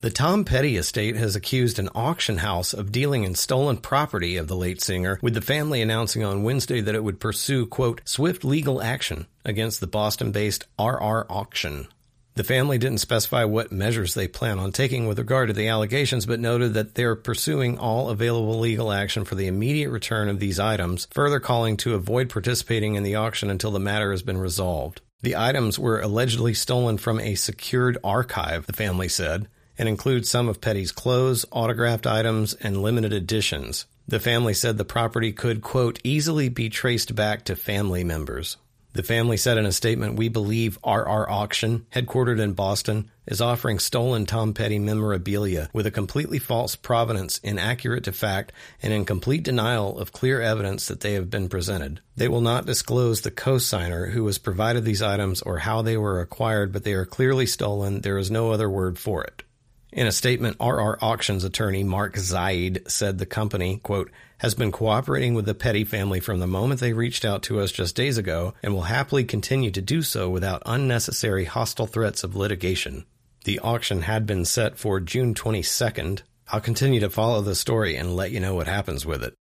The 0.01 0.11
Tom 0.11 0.45
Petty 0.45 0.77
estate 0.77 1.17
has 1.17 1.37
accused 1.37 1.79
an 1.79 1.89
auction 1.95 2.39
house 2.39 2.75
of 2.75 2.93
dealing 2.93 3.25
in 3.25 3.37
stolen 3.37 3.79
property 3.79 4.37
of 4.37 4.49
the 4.49 4.57
late 4.57 4.83
singer, 4.83 5.19
with 5.23 5.33
the 5.33 5.41
family 5.41 5.81
announcing 5.81 6.25
on 6.25 6.43
Wednesday 6.43 6.81
that 6.81 6.95
it 6.95 7.03
would 7.05 7.21
pursue, 7.21 7.65
quote, 7.67 8.03
swift 8.05 8.45
legal 8.45 8.83
action 8.83 9.27
against 9.45 9.81
the 9.81 9.87
Boston 9.87 10.31
based 10.31 10.67
RR 10.79 11.25
Auction. 11.31 11.89
The 12.37 12.43
family 12.43 12.79
didn't 12.79 12.99
specify 12.99 13.45
what 13.45 13.71
measures 13.71 14.15
they 14.15 14.27
plan 14.27 14.59
on 14.59 14.73
taking 14.73 15.07
with 15.07 15.21
regard 15.21 15.47
to 15.49 15.55
the 15.55 15.69
allegations, 15.69 16.27
but 16.27 16.41
noted 16.41 16.75
that 16.75 16.97
they're 16.97 17.15
pursuing 17.15 17.79
all 17.79 18.11
available 18.11 18.59
legal 18.59 18.91
action 18.91 19.25
for 19.25 19.37
the 19.37 19.47
immediate 19.47 19.91
return 19.91 20.29
of 20.29 20.41
these 20.41 20.59
items, 20.59 21.07
further 21.13 21.39
calling 21.39 21.77
to 21.77 21.95
avoid 21.95 22.29
participating 22.29 22.97
in 22.97 23.05
the 23.05 23.15
auction 23.15 23.51
until 23.51 23.71
the 23.71 23.79
matter 23.79 24.11
has 24.11 24.23
been 24.23 24.39
resolved. 24.39 25.01
The 25.23 25.37
items 25.37 25.79
were 25.79 26.01
allegedly 26.01 26.55
stolen 26.55 26.99
from 26.99 27.21
a 27.21 27.37
secured 27.37 27.99
archive, 28.03 28.67
the 28.67 28.73
family 28.73 29.09
said, 29.09 29.47
and 29.79 29.89
include 29.89 30.27
some 30.27 30.49
of 30.49 30.61
Petty's 30.61 30.91
clothes, 30.91 31.47
autographed 31.53 32.05
items, 32.05 32.53
and 32.55 32.83
limited 32.83 33.13
editions. 33.13 33.87
The 34.09 34.19
family 34.19 34.55
said 34.55 34.77
the 34.77 34.85
property 34.85 35.33
could, 35.33 35.63
quote, 35.63 36.01
easily 36.03 36.49
be 36.49 36.69
traced 36.69 37.15
back 37.15 37.45
to 37.45 37.55
family 37.55 38.03
members. 38.03 38.57
The 38.95 39.03
family 39.03 39.37
said 39.37 39.59
in 39.59 39.67
a 39.67 39.73
statement, 39.73 40.15
We 40.15 40.29
believe 40.29 40.79
RR 40.87 41.29
Auction, 41.29 41.85
headquartered 41.93 42.39
in 42.39 42.53
Boston, 42.53 43.11
is 43.27 43.41
offering 43.41 43.81
stolen 43.81 44.25
Tom 44.25 44.55
Petty 44.55 44.79
memorabilia 44.79 45.69
with 45.73 45.87
a 45.87 45.91
completely 45.91 46.39
false 46.39 46.77
provenance, 46.77 47.39
inaccurate 47.39 48.05
to 48.05 48.13
fact, 48.13 48.53
and 48.81 48.93
in 48.93 49.05
complete 49.05 49.43
denial 49.43 49.99
of 49.99 50.13
clear 50.13 50.41
evidence 50.41 50.87
that 50.87 51.01
they 51.01 51.15
have 51.15 51.29
been 51.29 51.49
presented. 51.49 52.03
They 52.15 52.29
will 52.29 52.41
not 52.41 52.67
disclose 52.67 53.23
the 53.23 53.33
co-signer 53.33 54.11
who 54.11 54.25
has 54.27 54.39
provided 54.39 54.85
these 54.85 55.03
items 55.03 55.43
or 55.43 55.59
how 55.59 55.83
they 55.83 55.97
were 55.97 56.21
acquired, 56.21 56.73
but 56.73 56.85
they 56.85 56.93
are 56.93 57.05
clearly 57.05 57.47
stolen. 57.47 58.01
There 58.01 58.19
is 58.19 58.31
no 58.31 58.53
other 58.53 58.71
word 58.71 58.97
for 58.97 59.25
it. 59.25 59.43
In 59.91 60.07
a 60.07 60.13
statement, 60.13 60.59
RR 60.61 60.99
Auctions 61.03 61.43
attorney 61.43 61.83
Mark 61.83 62.17
Zaid 62.17 62.83
said 62.87 63.19
the 63.19 63.27
company, 63.27 63.79
quote, 63.79 64.13
has 64.45 64.55
been 64.55 64.71
cooperating 64.71 65.33
with 65.33 65.47
the 65.47 65.55
Petty 65.55 65.85
family 65.85 66.21
from 66.21 66.39
the 66.39 66.47
moment 66.47 66.79
they 66.79 66.93
reached 66.93 67.25
out 67.25 67.43
to 67.43 67.61
us 67.61 67.73
just 67.73 67.97
days 67.97 68.19
ago 68.19 68.53
and 68.63 68.75
will 68.75 68.83
happily 68.83 69.25
continue 69.25 69.71
to 69.71 69.81
do 69.81 70.03
so 70.03 70.29
without 70.29 70.63
unnecessary 70.67 71.47
hostile 71.47 71.87
threats 71.87 72.23
of 72.23 72.37
litigation. 72.37 73.07
The 73.45 73.59
auction 73.61 74.03
had 74.03 74.27
been 74.27 74.45
set 74.45 74.77
for 74.77 75.01
June 75.01 75.33
22nd. 75.33 76.21
I'll 76.53 76.61
continue 76.61 77.01
to 77.01 77.09
follow 77.09 77.41
the 77.41 77.55
story 77.55 77.97
and 77.97 78.15
let 78.15 78.33
you 78.33 78.41
know 78.41 78.55
what 78.55 78.67
happens 78.67 79.07
with 79.07 79.23
it. 79.23 79.33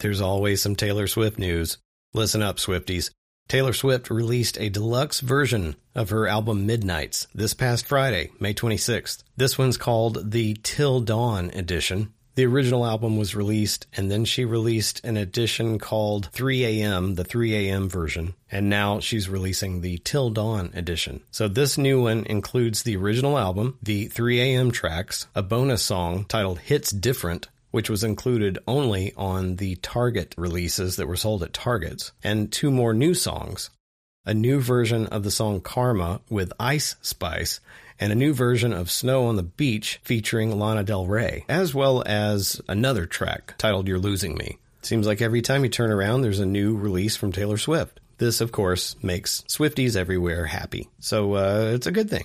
There's 0.00 0.20
always 0.20 0.60
some 0.60 0.76
Taylor 0.76 1.06
Swift 1.06 1.38
news. 1.38 1.78
Listen 2.12 2.42
up, 2.42 2.58
Swifties. 2.58 3.08
Taylor 3.48 3.72
Swift 3.72 4.10
released 4.10 4.60
a 4.60 4.68
deluxe 4.68 5.20
version 5.20 5.76
of 5.94 6.10
her 6.10 6.28
album 6.28 6.66
Midnights 6.66 7.26
this 7.34 7.54
past 7.54 7.86
Friday, 7.86 8.30
May 8.38 8.52
26th. 8.52 9.22
This 9.34 9.56
one's 9.56 9.78
called 9.78 10.30
the 10.30 10.58
Till 10.62 11.00
Dawn 11.00 11.50
edition. 11.54 12.12
The 12.34 12.46
original 12.46 12.86
album 12.86 13.18
was 13.18 13.34
released, 13.34 13.86
and 13.94 14.10
then 14.10 14.24
she 14.24 14.46
released 14.46 15.04
an 15.04 15.18
edition 15.18 15.78
called 15.78 16.30
3 16.32 16.64
a.m., 16.64 17.14
the 17.16 17.24
3 17.24 17.54
a.m. 17.54 17.90
version, 17.90 18.32
and 18.50 18.70
now 18.70 19.00
she's 19.00 19.28
releasing 19.28 19.80
the 19.80 19.98
Till 19.98 20.30
Dawn 20.30 20.70
edition. 20.72 21.20
So 21.30 21.46
this 21.46 21.76
new 21.76 22.04
one 22.04 22.24
includes 22.24 22.82
the 22.82 22.96
original 22.96 23.36
album, 23.38 23.76
the 23.82 24.06
3 24.06 24.40
a.m. 24.40 24.70
tracks, 24.70 25.26
a 25.34 25.42
bonus 25.42 25.82
song 25.82 26.24
titled 26.24 26.60
Hits 26.60 26.90
Different, 26.90 27.48
which 27.70 27.90
was 27.90 28.02
included 28.02 28.58
only 28.66 29.12
on 29.14 29.56
the 29.56 29.76
Target 29.76 30.34
releases 30.38 30.96
that 30.96 31.08
were 31.08 31.16
sold 31.16 31.42
at 31.42 31.52
Targets, 31.52 32.12
and 32.24 32.50
two 32.50 32.70
more 32.70 32.94
new 32.94 33.12
songs. 33.12 33.68
A 34.24 34.32
new 34.32 34.60
version 34.60 35.06
of 35.06 35.22
the 35.22 35.30
song 35.30 35.60
Karma 35.60 36.20
with 36.30 36.52
Ice 36.58 36.96
Spice, 37.02 37.60
and 38.02 38.10
a 38.10 38.16
new 38.16 38.34
version 38.34 38.72
of 38.72 38.90
Snow 38.90 39.26
on 39.26 39.36
the 39.36 39.44
Beach 39.44 40.00
featuring 40.02 40.58
Lana 40.58 40.82
Del 40.82 41.06
Rey, 41.06 41.44
as 41.48 41.72
well 41.72 42.02
as 42.04 42.60
another 42.68 43.06
track 43.06 43.54
titled 43.58 43.86
You're 43.86 44.00
Losing 44.00 44.34
Me. 44.34 44.58
Seems 44.82 45.06
like 45.06 45.22
every 45.22 45.40
time 45.40 45.62
you 45.62 45.70
turn 45.70 45.92
around, 45.92 46.22
there's 46.22 46.40
a 46.40 46.46
new 46.46 46.76
release 46.76 47.14
from 47.14 47.30
Taylor 47.30 47.58
Swift. 47.58 48.00
This, 48.18 48.40
of 48.40 48.50
course, 48.50 48.96
makes 49.04 49.42
Swifties 49.42 49.94
everywhere 49.94 50.46
happy. 50.46 50.90
So 50.98 51.34
uh, 51.34 51.70
it's 51.74 51.86
a 51.86 51.92
good 51.92 52.10
thing. 52.10 52.24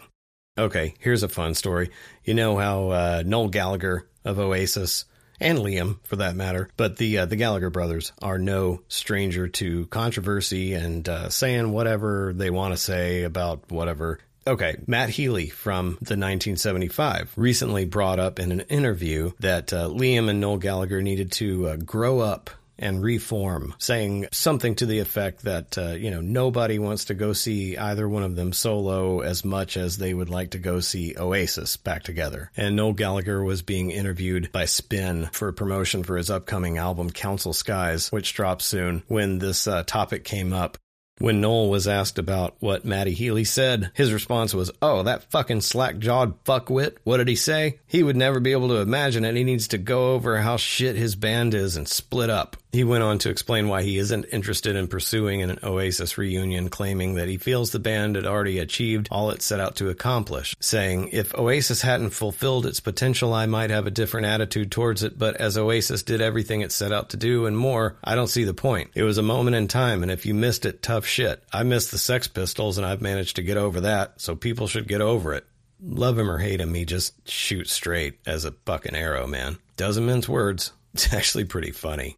Okay, 0.58 0.96
here's 0.98 1.22
a 1.22 1.30
fun 1.30 1.54
story. 1.54 1.92
You 2.24 2.34
know 2.34 2.58
how 2.58 2.90
uh, 2.90 3.24
Noel 3.24 3.50
Gallagher 3.50 4.08
of 4.26 4.40
Oasis 4.40 5.06
and 5.40 5.60
Liam 5.60 6.00
for 6.06 6.16
that 6.16 6.36
matter. 6.36 6.70
But 6.76 6.98
the 6.98 7.20
uh, 7.20 7.26
the 7.28 7.36
Gallagher 7.36 7.70
brothers 7.70 8.14
are 8.20 8.40
no 8.40 8.82
stranger 8.88 9.48
to 9.48 9.86
controversy 9.86 10.74
and 10.74 11.08
uh, 11.08 11.30
saying 11.30 11.72
whatever 11.72 12.34
they 12.36 12.50
want 12.50 12.74
to 12.74 12.78
say 12.78 13.22
about 13.22 13.72
whatever. 13.72 14.20
Okay, 14.48 14.78
Matt 14.88 15.10
Healy 15.10 15.50
from 15.50 15.96
the 15.96 16.16
1975 16.16 17.34
recently 17.36 17.84
brought 17.84 18.18
up 18.18 18.40
in 18.40 18.54
an 18.54 18.62
interview 18.62 19.34
that 19.42 19.74
uh, 19.74 19.90
Liam 19.90 20.30
and 20.30 20.40
Noel 20.40 20.56
Gallagher 20.56 21.02
needed 21.02 21.34
to 21.34 21.68
uh, 21.68 21.76
grow 21.76 22.20
up 22.20 22.50
and 22.80 23.04
reform, 23.04 23.76
saying 23.78 24.28
something 24.32 24.76
to 24.76 24.86
the 24.86 25.00
effect 25.00 25.44
that, 25.44 25.78
uh, 25.78 25.90
you 25.90 26.12
know, 26.12 26.22
nobody 26.22 26.80
wants 26.80 27.06
to 27.06 27.14
go 27.14 27.34
see 27.34 27.76
either 27.76 28.08
one 28.08 28.24
of 28.24 28.38
them 28.38 28.54
solo 28.54 29.20
as 29.20 29.44
much 29.44 29.76
as 29.76 29.98
they 29.98 30.14
would 30.14 30.30
like 30.30 30.52
to 30.52 30.60
go 30.60 30.80
see 30.80 31.16
Oasis 31.18 31.76
back 31.76 32.04
together. 32.04 32.50
And 32.56 32.78
Noel 32.78 32.94
Gallagher 32.94 33.44
was 33.44 33.62
being 33.64 33.92
interviewed 33.92 34.52
by 34.54 34.64
Spin 34.64 35.28
for 35.34 35.52
promotion 35.52 36.04
for 36.04 36.16
his 36.16 36.32
upcoming 36.32 36.78
album 36.78 37.10
Council 37.10 37.52
Skies, 37.52 38.14
which 38.14 38.34
drops 38.34 38.64
soon. 38.64 39.04
When 39.08 39.40
this 39.40 39.68
uh, 39.68 39.84
topic 39.84 40.24
came 40.24 40.54
up, 40.54 40.78
when 41.20 41.42
Noel 41.42 41.70
was 41.70 41.88
asked 41.88 42.20
about 42.20 42.56
what 42.60 42.86
Matty 42.86 43.14
Healy 43.14 43.44
said, 43.44 43.92
his 43.96 44.14
response 44.14 44.54
was, 44.54 44.72
Oh, 44.82 45.04
that 45.04 45.32
fucking 45.32 45.62
slack 45.62 45.98
jawed 45.98 46.44
fuckwit. 46.44 46.98
What 47.04 47.18
did 47.18 47.28
he 47.28 47.36
say? 47.36 47.80
He 47.88 48.04
would 48.04 48.16
never 48.16 48.40
be 48.40 48.52
able 48.52 48.68
to 48.70 48.82
imagine 48.82 49.26
it. 49.26 49.36
He 49.36 49.44
needs 49.44 49.68
to 49.70 49.78
go 49.78 50.14
over 50.14 50.38
how 50.38 50.58
shit 50.58 50.96
his 50.96 51.16
band 51.16 51.54
is 51.54 51.76
and 51.76 51.88
split 51.88 52.30
up. 52.30 52.58
He 52.72 52.84
went 52.84 53.04
on 53.04 53.18
to 53.20 53.30
explain 53.30 53.70
why 53.70 53.84
he 53.84 53.98
isn't 53.98 54.26
interested 54.26 54.76
in 54.76 54.88
pursuing 54.88 55.42
an 55.42 55.60
Oasis 55.64 56.18
reunion, 56.18 56.70
claiming 56.70 57.16
that 57.16 57.30
he 57.30 57.38
feels 57.38 57.72
the 57.72 57.80
band 57.80 58.16
had 58.16 58.26
already 58.26 58.60
achieved 58.60 59.08
all 59.10 59.30
it 59.30 59.42
set 59.42 59.60
out 59.60 59.78
to 59.78 59.90
accomplish, 59.90 60.56
saying, 60.60 61.10
If 61.12 61.34
Oasis 61.34 61.82
hadn't 61.82 62.10
fulfilled 62.10 62.66
its 62.66 62.80
potential, 62.80 63.34
I 63.34 63.46
might 63.46 63.70
have 63.70 63.88
a 63.88 63.92
different 63.92 64.28
attitude 64.28 64.72
towards 64.72 65.04
it, 65.04 65.18
but 65.18 65.38
as 65.38 65.58
Oasis 65.58 66.04
did 66.04 66.22
everything 66.22 66.62
it 66.62 66.72
set 66.72 66.92
out 66.92 67.12
to 67.12 67.18
do 67.18 67.46
and 67.46 67.58
more, 67.58 67.98
I 68.04 68.16
don't 68.16 68.28
see 68.28 68.44
the 68.44 68.54
point. 68.54 68.92
It 68.96 69.04
was 69.04 69.18
a 69.18 69.24
moment 69.24 69.56
in 69.56 69.68
time, 69.68 70.04
and 70.04 70.12
if 70.12 70.26
you 70.26 70.34
missed 70.34 70.66
it, 70.66 70.84
tough 70.84 71.06
shit. 71.06 71.44
I 71.54 71.64
missed 71.64 71.92
the 71.92 71.98
Sex 71.98 72.28
Pistols, 72.28 72.78
and 72.78 72.86
I've 72.86 73.02
managed 73.02 73.38
to 73.38 73.44
get 73.44 73.58
over 73.58 73.82
that, 73.82 74.20
so 74.20 74.36
people 74.36 74.68
should 74.68 74.88
get 74.88 75.02
over 75.02 75.34
it. 75.34 75.46
Love 75.82 76.20
him 76.20 76.30
or 76.30 76.40
hate 76.40 76.60
him, 76.60 76.74
he 76.74 76.86
just 76.86 77.30
shoots 77.30 77.72
straight 77.72 78.20
as 78.26 78.46
a 78.46 78.52
fucking 78.66 78.96
arrow, 78.96 79.26
man. 79.26 79.58
Doesn't 79.78 80.06
mince 80.06 80.28
words. 80.28 80.74
It's 80.94 81.14
actually 81.14 81.46
pretty 81.46 81.70
funny. 81.70 82.18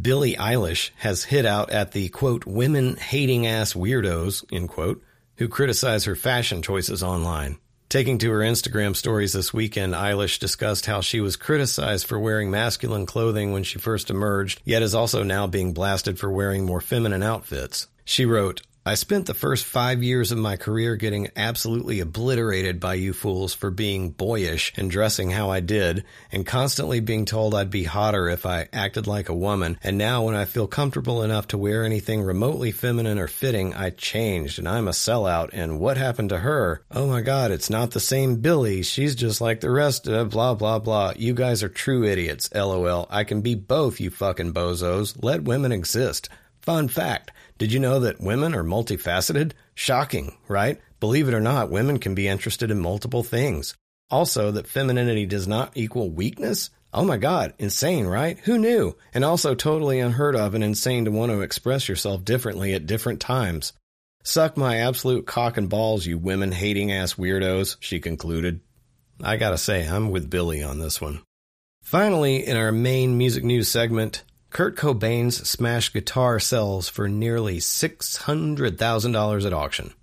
Billie 0.00 0.36
Eilish 0.36 0.90
has 0.96 1.24
hit 1.24 1.44
out 1.44 1.70
at 1.70 1.92
the 1.92 2.08
quote, 2.08 2.46
women 2.46 2.96
hating 2.96 3.46
ass 3.46 3.74
weirdos, 3.74 4.42
end 4.50 4.70
quote, 4.70 5.02
who 5.36 5.48
criticize 5.48 6.06
her 6.06 6.16
fashion 6.16 6.62
choices 6.62 7.02
online. 7.02 7.58
Taking 7.90 8.16
to 8.18 8.30
her 8.30 8.38
Instagram 8.38 8.96
stories 8.96 9.34
this 9.34 9.52
weekend, 9.52 9.92
Eilish 9.92 10.38
discussed 10.38 10.86
how 10.86 11.02
she 11.02 11.20
was 11.20 11.36
criticized 11.36 12.06
for 12.06 12.18
wearing 12.18 12.50
masculine 12.50 13.04
clothing 13.04 13.52
when 13.52 13.64
she 13.64 13.78
first 13.78 14.08
emerged, 14.08 14.62
yet 14.64 14.80
is 14.80 14.94
also 14.94 15.22
now 15.22 15.46
being 15.46 15.74
blasted 15.74 16.18
for 16.18 16.32
wearing 16.32 16.64
more 16.64 16.80
feminine 16.80 17.22
outfits. 17.22 17.88
She 18.06 18.24
wrote, 18.24 18.62
I 18.84 18.96
spent 18.96 19.26
the 19.26 19.34
first 19.34 19.64
five 19.64 20.02
years 20.02 20.32
of 20.32 20.38
my 20.38 20.56
career 20.56 20.96
getting 20.96 21.30
absolutely 21.36 22.00
obliterated 22.00 22.80
by 22.80 22.94
you 22.94 23.12
fools 23.12 23.54
for 23.54 23.70
being 23.70 24.10
boyish 24.10 24.72
and 24.76 24.90
dressing 24.90 25.30
how 25.30 25.50
I 25.50 25.60
did, 25.60 26.02
and 26.32 26.44
constantly 26.44 26.98
being 26.98 27.24
told 27.24 27.54
I'd 27.54 27.70
be 27.70 27.84
hotter 27.84 28.28
if 28.28 28.44
I 28.44 28.66
acted 28.72 29.06
like 29.06 29.28
a 29.28 29.34
woman. 29.34 29.78
And 29.84 29.98
now, 29.98 30.24
when 30.24 30.34
I 30.34 30.46
feel 30.46 30.66
comfortable 30.66 31.22
enough 31.22 31.46
to 31.48 31.58
wear 31.58 31.84
anything 31.84 32.22
remotely 32.22 32.72
feminine 32.72 33.20
or 33.20 33.28
fitting, 33.28 33.72
I 33.72 33.90
changed, 33.90 34.58
and 34.58 34.68
I'm 34.68 34.88
a 34.88 34.92
sellout. 34.92 35.50
And 35.52 35.78
what 35.78 35.96
happened 35.96 36.30
to 36.30 36.38
her? 36.38 36.82
Oh 36.90 37.06
my 37.06 37.20
god, 37.20 37.52
it's 37.52 37.70
not 37.70 37.92
the 37.92 38.00
same 38.00 38.40
Billie. 38.40 38.82
She's 38.82 39.14
just 39.14 39.40
like 39.40 39.60
the 39.60 39.70
rest 39.70 40.08
of 40.08 40.30
blah 40.30 40.54
blah 40.54 40.80
blah. 40.80 41.12
You 41.16 41.34
guys 41.34 41.62
are 41.62 41.68
true 41.68 42.02
idiots. 42.02 42.52
LOL. 42.52 43.06
I 43.10 43.22
can 43.22 43.42
be 43.42 43.54
both, 43.54 44.00
you 44.00 44.10
fucking 44.10 44.54
bozos. 44.54 45.16
Let 45.22 45.44
women 45.44 45.70
exist. 45.70 46.28
Fun 46.62 46.88
fact. 46.88 47.30
Did 47.58 47.72
you 47.72 47.80
know 47.80 48.00
that 48.00 48.20
women 48.20 48.54
are 48.54 48.64
multifaceted? 48.64 49.52
Shocking, 49.74 50.36
right? 50.48 50.80
Believe 51.00 51.28
it 51.28 51.34
or 51.34 51.40
not, 51.40 51.70
women 51.70 51.98
can 51.98 52.14
be 52.14 52.28
interested 52.28 52.70
in 52.70 52.80
multiple 52.80 53.22
things. 53.22 53.74
Also, 54.10 54.50
that 54.50 54.66
femininity 54.66 55.26
does 55.26 55.48
not 55.48 55.72
equal 55.74 56.10
weakness? 56.10 56.70
Oh 56.92 57.04
my 57.04 57.16
god, 57.16 57.54
insane, 57.58 58.06
right? 58.06 58.38
Who 58.40 58.58
knew? 58.58 58.96
And 59.14 59.24
also 59.24 59.54
totally 59.54 59.98
unheard 60.00 60.36
of 60.36 60.54
and 60.54 60.62
insane 60.62 61.06
to 61.06 61.10
want 61.10 61.32
to 61.32 61.40
express 61.40 61.88
yourself 61.88 62.24
differently 62.24 62.74
at 62.74 62.86
different 62.86 63.20
times. 63.20 63.72
Suck 64.24 64.56
my 64.56 64.76
absolute 64.76 65.26
cock 65.26 65.56
and 65.56 65.68
balls, 65.68 66.04
you 66.06 66.18
women 66.18 66.52
hating 66.52 66.92
ass 66.92 67.14
weirdos, 67.14 67.76
she 67.80 67.98
concluded. 67.98 68.60
I 69.22 69.36
gotta 69.36 69.58
say, 69.58 69.86
I'm 69.88 70.10
with 70.10 70.28
Billie 70.28 70.62
on 70.62 70.78
this 70.78 71.00
one. 71.00 71.22
Finally, 71.82 72.46
in 72.46 72.56
our 72.56 72.70
main 72.70 73.18
music 73.18 73.42
news 73.42 73.68
segment, 73.68 74.22
Kurt 74.52 74.76
Cobain's 74.76 75.48
smashed 75.48 75.94
guitar 75.94 76.38
sells 76.38 76.86
for 76.86 77.08
nearly 77.08 77.56
$600,000 77.56 79.46
at 79.46 79.52
auction. 79.54 79.94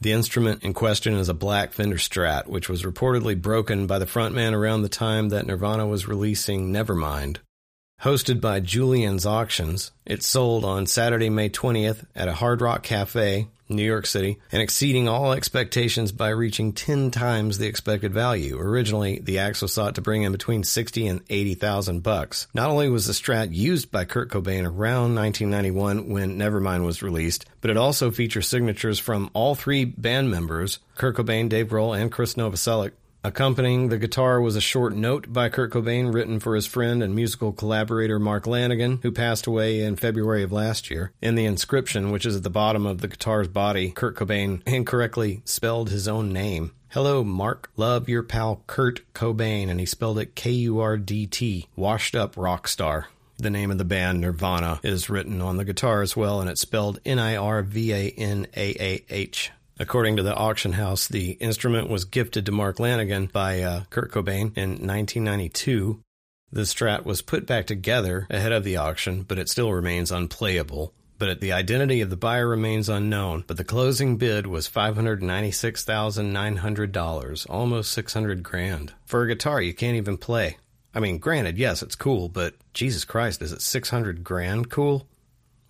The 0.00 0.12
instrument 0.12 0.62
in 0.62 0.74
question 0.74 1.14
is 1.14 1.28
a 1.28 1.34
black 1.34 1.72
Fender 1.72 1.96
Strat, 1.96 2.46
which 2.46 2.68
was 2.68 2.84
reportedly 2.84 3.40
broken 3.40 3.88
by 3.88 3.98
the 3.98 4.06
frontman 4.06 4.52
around 4.52 4.82
the 4.82 4.88
time 4.88 5.30
that 5.30 5.44
Nirvana 5.44 5.88
was 5.88 6.06
releasing 6.06 6.72
Nevermind. 6.72 7.38
Hosted 8.02 8.40
by 8.40 8.60
Julien's 8.60 9.26
Auctions, 9.26 9.90
it 10.04 10.22
sold 10.22 10.64
on 10.64 10.86
Saturday, 10.86 11.28
May 11.28 11.50
20th 11.50 12.06
at 12.14 12.28
a 12.28 12.34
Hard 12.34 12.60
Rock 12.60 12.84
Cafe, 12.84 13.48
New 13.68 13.84
York 13.84 14.06
City, 14.06 14.38
and 14.52 14.62
exceeding 14.62 15.08
all 15.08 15.32
expectations 15.32 16.12
by 16.12 16.28
reaching 16.28 16.72
10 16.72 17.10
times 17.10 17.58
the 17.58 17.66
expected 17.66 18.12
value. 18.12 18.58
Originally, 18.58 19.18
the 19.18 19.36
Axo 19.36 19.68
sought 19.68 19.94
to 19.96 20.00
bring 20.00 20.22
in 20.22 20.32
between 20.32 20.64
60 20.64 21.06
and 21.06 21.20
80,000 21.28 22.02
bucks. 22.02 22.46
Not 22.54 22.70
only 22.70 22.88
was 22.88 23.06
the 23.06 23.12
Strat 23.12 23.54
used 23.54 23.90
by 23.90 24.04
Kurt 24.04 24.30
Cobain 24.30 24.64
around 24.64 25.14
1991 25.14 26.08
when 26.08 26.38
Nevermind 26.38 26.84
was 26.84 27.02
released, 27.02 27.46
but 27.60 27.70
it 27.70 27.76
also 27.76 28.10
features 28.10 28.48
signatures 28.48 28.98
from 28.98 29.30
all 29.32 29.54
three 29.54 29.84
band 29.84 30.30
members, 30.30 30.78
Kurt 30.94 31.16
Cobain, 31.16 31.48
Dave 31.48 31.68
Grohl, 31.68 31.98
and 31.98 32.12
Chris 32.12 32.34
Novoselic, 32.34 32.92
Accompanying 33.26 33.88
the 33.88 33.98
guitar 33.98 34.40
was 34.40 34.54
a 34.54 34.60
short 34.60 34.94
note 34.94 35.32
by 35.32 35.48
Kurt 35.48 35.72
Cobain 35.72 36.14
written 36.14 36.38
for 36.38 36.54
his 36.54 36.64
friend 36.64 37.02
and 37.02 37.12
musical 37.12 37.52
collaborator 37.52 38.20
Mark 38.20 38.44
Lanegan, 38.44 39.02
who 39.02 39.10
passed 39.10 39.48
away 39.48 39.80
in 39.80 39.96
February 39.96 40.44
of 40.44 40.52
last 40.52 40.92
year. 40.92 41.10
In 41.20 41.34
the 41.34 41.44
inscription, 41.44 42.12
which 42.12 42.24
is 42.24 42.36
at 42.36 42.44
the 42.44 42.50
bottom 42.50 42.86
of 42.86 43.00
the 43.00 43.08
guitar's 43.08 43.48
body, 43.48 43.90
Kurt 43.90 44.14
Cobain 44.14 44.62
incorrectly 44.64 45.42
spelled 45.44 45.90
his 45.90 46.06
own 46.06 46.32
name. 46.32 46.70
Hello, 46.90 47.24
Mark. 47.24 47.72
Love 47.74 48.08
your 48.08 48.22
pal 48.22 48.62
Kurt 48.68 49.00
Cobain, 49.12 49.68
and 49.70 49.80
he 49.80 49.86
spelled 49.86 50.20
it 50.20 50.36
K 50.36 50.52
U 50.52 50.78
R 50.78 50.96
D 50.96 51.26
T, 51.26 51.66
washed 51.74 52.14
up 52.14 52.36
rock 52.36 52.68
star. 52.68 53.08
The 53.38 53.50
name 53.50 53.72
of 53.72 53.78
the 53.78 53.84
band, 53.84 54.20
Nirvana, 54.20 54.78
is 54.84 55.10
written 55.10 55.42
on 55.42 55.56
the 55.56 55.64
guitar 55.64 56.00
as 56.00 56.16
well, 56.16 56.40
and 56.40 56.48
it's 56.48 56.60
spelled 56.60 57.00
N 57.04 57.18
I 57.18 57.34
R 57.34 57.62
V 57.62 57.92
A 57.92 58.10
N 58.10 58.46
A 58.56 58.76
A 58.80 59.04
H. 59.10 59.50
According 59.78 60.16
to 60.16 60.22
the 60.22 60.34
auction 60.34 60.72
house, 60.72 61.06
the 61.06 61.32
instrument 61.32 61.90
was 61.90 62.06
gifted 62.06 62.46
to 62.46 62.52
Mark 62.52 62.78
Lanegan 62.78 63.30
by 63.30 63.60
uh, 63.60 63.84
Kurt 63.90 64.10
Cobain 64.10 64.56
in 64.56 64.70
1992. 64.70 66.00
The 66.50 66.62
Strat 66.62 67.04
was 67.04 67.20
put 67.20 67.44
back 67.44 67.66
together 67.66 68.26
ahead 68.30 68.52
of 68.52 68.64
the 68.64 68.78
auction, 68.78 69.22
but 69.22 69.38
it 69.38 69.50
still 69.50 69.72
remains 69.72 70.10
unplayable. 70.10 70.94
But 71.18 71.40
the 71.40 71.52
identity 71.52 72.00
of 72.00 72.08
the 72.08 72.16
buyer 72.16 72.48
remains 72.48 72.88
unknown. 72.88 73.44
But 73.46 73.58
the 73.58 73.64
closing 73.64 74.16
bid 74.16 74.46
was 74.46 74.66
five 74.66 74.94
hundred 74.94 75.22
ninety-six 75.22 75.84
thousand 75.84 76.32
nine 76.32 76.56
hundred 76.56 76.92
dollars, 76.92 77.44
almost 77.46 77.92
six 77.92 78.14
hundred 78.14 78.42
grand 78.42 78.94
for 79.04 79.22
a 79.22 79.28
guitar 79.28 79.60
you 79.60 79.74
can't 79.74 79.96
even 79.96 80.16
play. 80.16 80.56
I 80.94 81.00
mean, 81.00 81.18
granted, 81.18 81.58
yes, 81.58 81.82
it's 81.82 81.96
cool, 81.96 82.30
but 82.30 82.54
Jesus 82.72 83.04
Christ, 83.04 83.42
is 83.42 83.52
it 83.52 83.60
six 83.60 83.90
hundred 83.90 84.24
grand 84.24 84.70
cool? 84.70 85.06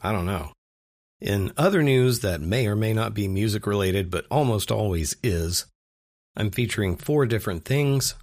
I 0.01 0.13
don't 0.13 0.27
know. 0.27 0.53
In 1.21 1.53
other 1.57 1.83
news 1.83 2.21
that 2.21 2.43
may 2.43 2.67
or 2.67 2.77
may 2.77 2.93
not 2.93 3.15
be 3.15 3.27
music 3.27 3.67
related, 3.67 4.11
but 4.11 4.27
almost 4.31 4.71
always 4.71 5.17
is, 5.23 5.65
I'm 6.37 6.51
featuring 6.51 6.97
four 6.97 7.25
different 7.25 7.65
things. 7.65 8.15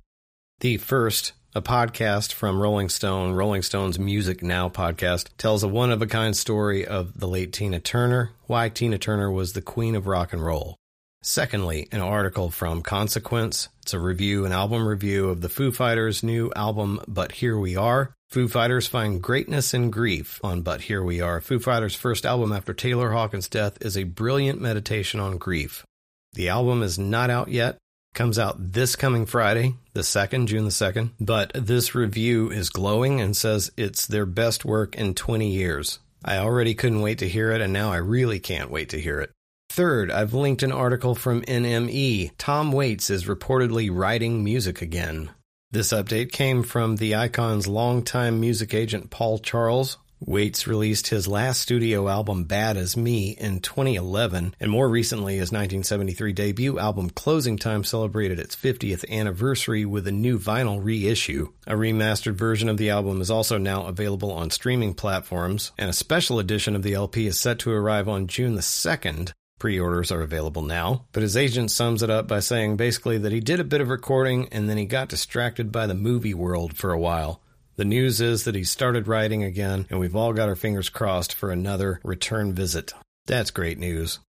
The 0.59 0.77
first, 0.77 1.33
a 1.55 1.61
podcast 1.61 2.33
from 2.33 2.61
Rolling 2.61 2.89
Stone, 2.89 3.33
Rolling 3.33 3.63
Stone's 3.63 3.97
Music 3.97 4.43
Now 4.43 4.69
podcast, 4.69 5.29
tells 5.39 5.63
a 5.63 5.67
one 5.67 5.91
of 5.91 6.03
a 6.03 6.07
kind 6.07 6.37
story 6.37 6.85
of 6.85 7.19
the 7.19 7.27
late 7.27 7.51
Tina 7.51 7.79
Turner, 7.79 8.33
why 8.43 8.69
Tina 8.69 8.99
Turner 8.99 9.31
was 9.31 9.53
the 9.53 9.61
queen 9.63 9.95
of 9.95 10.05
rock 10.05 10.31
and 10.31 10.45
roll. 10.45 10.77
Secondly, 11.23 11.87
an 11.91 12.01
article 12.01 12.51
from 12.51 12.83
Consequence. 12.83 13.69
It's 13.81 13.95
a 13.95 13.99
review, 13.99 14.45
an 14.45 14.51
album 14.51 14.87
review 14.87 15.29
of 15.29 15.41
the 15.41 15.49
Foo 15.49 15.71
Fighters' 15.71 16.21
new 16.21 16.51
album, 16.55 17.01
But 17.07 17.31
Here 17.31 17.57
We 17.57 17.75
Are. 17.75 18.13
Foo 18.33 18.47
Fighters 18.47 18.87
find 18.87 19.21
greatness 19.21 19.75
in 19.75 19.91
grief 19.91 20.39
on 20.43 20.63
But 20.63 20.81
Here 20.81 21.03
We 21.03 21.21
Are. 21.21 21.39
Foo 21.39 21.59
Fighters' 21.59 21.93
first 21.93 22.25
album 22.25 22.51
after 22.51 22.73
Taylor 22.73 23.11
Hawkins' 23.11 23.47
death 23.47 23.77
is 23.79 23.95
a 23.95 24.05
brilliant 24.05 24.59
meditation 24.59 25.19
on 25.19 25.37
grief. 25.37 25.85
The 26.33 26.49
album 26.49 26.81
is 26.81 26.97
not 26.97 27.29
out 27.29 27.49
yet. 27.49 27.77
Comes 28.15 28.39
out 28.39 28.55
this 28.57 28.95
coming 28.95 29.27
Friday, 29.27 29.75
the 29.93 30.01
2nd, 30.01 30.47
June 30.47 30.63
the 30.63 30.71
2nd. 30.71 31.11
But 31.19 31.51
this 31.53 31.93
review 31.93 32.49
is 32.49 32.71
glowing 32.71 33.21
and 33.21 33.37
says 33.37 33.71
it's 33.77 34.07
their 34.07 34.25
best 34.25 34.65
work 34.65 34.95
in 34.95 35.13
20 35.13 35.51
years. 35.51 35.99
I 36.25 36.37
already 36.37 36.73
couldn't 36.73 37.01
wait 37.01 37.19
to 37.19 37.29
hear 37.29 37.51
it, 37.51 37.61
and 37.61 37.71
now 37.71 37.91
I 37.91 37.97
really 37.97 38.39
can't 38.39 38.71
wait 38.71 38.89
to 38.89 38.99
hear 38.99 39.21
it. 39.21 39.29
Third, 39.69 40.09
I've 40.09 40.33
linked 40.33 40.63
an 40.63 40.71
article 40.71 41.13
from 41.13 41.43
NME. 41.43 42.31
Tom 42.39 42.71
Waits 42.71 43.11
is 43.11 43.25
reportedly 43.25 43.91
writing 43.93 44.43
music 44.43 44.81
again. 44.81 45.29
This 45.73 45.91
update 45.91 46.31
came 46.31 46.61
from 46.61 46.97
the 46.97 47.15
Icon's 47.15 47.67
longtime 47.67 48.39
music 48.39 48.75
agent 48.75 49.09
Paul 49.09 49.39
Charles. 49.39 49.97
Waits 50.19 50.67
released 50.67 51.07
his 51.07 51.27
last 51.27 51.61
studio 51.61 52.07
album 52.09 52.43
Bad 52.43 52.77
as 52.77 52.95
Me 52.95 53.31
in 53.31 53.59
2011, 53.59 54.53
and 54.59 54.69
more 54.69 54.87
recently 54.87 55.33
his 55.33 55.51
1973 55.51 56.31
debut 56.31 56.77
album 56.77 57.09
Closing 57.09 57.57
Time 57.57 57.83
celebrated 57.83 58.39
its 58.39 58.55
50th 58.55 59.09
anniversary 59.09 59.83
with 59.83 60.05
a 60.05 60.11
new 60.11 60.37
vinyl 60.37 60.79
reissue. 60.79 61.51
A 61.65 61.73
remastered 61.73 62.35
version 62.35 62.69
of 62.69 62.77
the 62.77 62.91
album 62.91 63.19
is 63.19 63.31
also 63.31 63.57
now 63.57 63.87
available 63.87 64.31
on 64.31 64.51
streaming 64.51 64.93
platforms, 64.93 65.71
and 65.79 65.89
a 65.89 65.93
special 65.93 66.37
edition 66.37 66.75
of 66.75 66.83
the 66.83 66.93
LP 66.93 67.25
is 67.25 67.39
set 67.39 67.57
to 67.57 67.71
arrive 67.71 68.07
on 68.07 68.27
June 68.27 68.53
the 68.53 68.61
2nd. 68.61 69.33
Pre 69.63 69.79
orders 69.79 70.11
are 70.11 70.19
available 70.19 70.61
now, 70.61 71.05
but 71.13 71.23
his 71.23 71.37
agent 71.37 71.71
sums 71.71 72.03
it 72.03 72.09
up 72.09 72.27
by 72.27 72.41
saying 72.41 72.75
basically 72.75 73.17
that 73.19 73.31
he 73.31 73.39
did 73.39 73.61
a 73.61 73.63
bit 73.63 73.79
of 73.79 73.87
recording 73.87 74.49
and 74.51 74.69
then 74.69 74.75
he 74.75 74.83
got 74.83 75.07
distracted 75.07 75.71
by 75.71 75.87
the 75.87 75.93
movie 75.93 76.33
world 76.33 76.75
for 76.75 76.91
a 76.91 76.99
while. 76.99 77.41
The 77.77 77.85
news 77.85 78.19
is 78.19 78.43
that 78.43 78.55
he 78.55 78.65
started 78.65 79.07
writing 79.07 79.41
again, 79.41 79.87
and 79.89 80.01
we've 80.01 80.17
all 80.17 80.33
got 80.33 80.49
our 80.49 80.57
fingers 80.57 80.89
crossed 80.89 81.33
for 81.33 81.49
another 81.49 82.01
return 82.03 82.53
visit. 82.53 82.93
That's 83.25 83.51
great 83.51 83.79
news. 83.79 84.19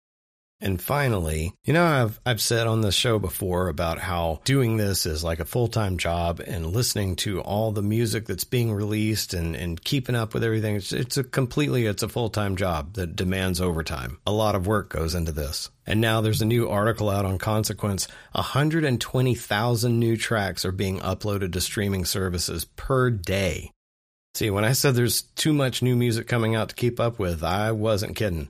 And 0.65 0.81
finally, 0.81 1.53
you 1.67 1.75
know, 1.75 1.85
I've, 1.85 2.19
I've 2.25 2.41
said 2.41 2.67
on 2.67 2.81
this 2.81 2.95
show 2.95 3.19
before 3.19 3.69
about 3.69 3.99
how 3.99 4.41
doing 4.47 4.79
this 4.79 5.05
is 5.05 5.23
like 5.23 5.39
a 5.39 5.45
full 5.45 5.69
time 5.69 5.99
job 5.99 6.41
and 6.41 6.73
listening 6.73 7.17
to 7.17 7.43
all 7.43 7.71
the 7.71 7.83
music 7.83 8.25
that's 8.25 8.45
being 8.45 8.73
released 8.73 9.35
and, 9.35 9.55
and 9.55 9.85
keeping 9.85 10.15
up 10.15 10.33
with 10.33 10.43
everything. 10.43 10.77
It's, 10.77 10.91
it's 10.91 11.19
a 11.19 11.23
completely, 11.23 11.85
it's 11.85 12.03
a 12.03 12.09
full 12.09 12.31
time 12.31 12.57
job 12.57 12.95
that 12.95 13.15
demands 13.15 13.61
overtime. 13.61 14.17
A 14.27 14.33
lot 14.33 14.55
of 14.55 14.67
work 14.67 14.89
goes 14.89 15.15
into 15.15 15.33
this. 15.33 15.69
And 15.87 16.01
now 16.01 16.23
there's 16.23 16.41
a 16.41 16.47
new 16.47 16.67
article 16.71 17.11
out 17.11 17.27
on 17.27 17.37
Consequence. 17.37 18.09
120,000 18.33 19.99
new 20.01 20.17
tracks 20.17 20.65
are 20.65 20.73
being 20.73 20.99
uploaded 21.01 21.53
to 21.53 21.61
streaming 21.61 22.07
services 22.07 22.65
per 22.65 23.11
day. 23.11 23.71
See, 24.33 24.49
when 24.49 24.65
I 24.65 24.73
said 24.73 24.95
there's 24.95 25.23
too 25.23 25.53
much 25.53 25.83
new 25.83 25.95
music 25.95 26.27
coming 26.27 26.55
out 26.55 26.71
to 26.71 26.75
keep 26.75 26.99
up 26.99 27.19
with, 27.19 27.45
I 27.45 27.71
wasn't 27.73 28.17
kidding. 28.17 28.49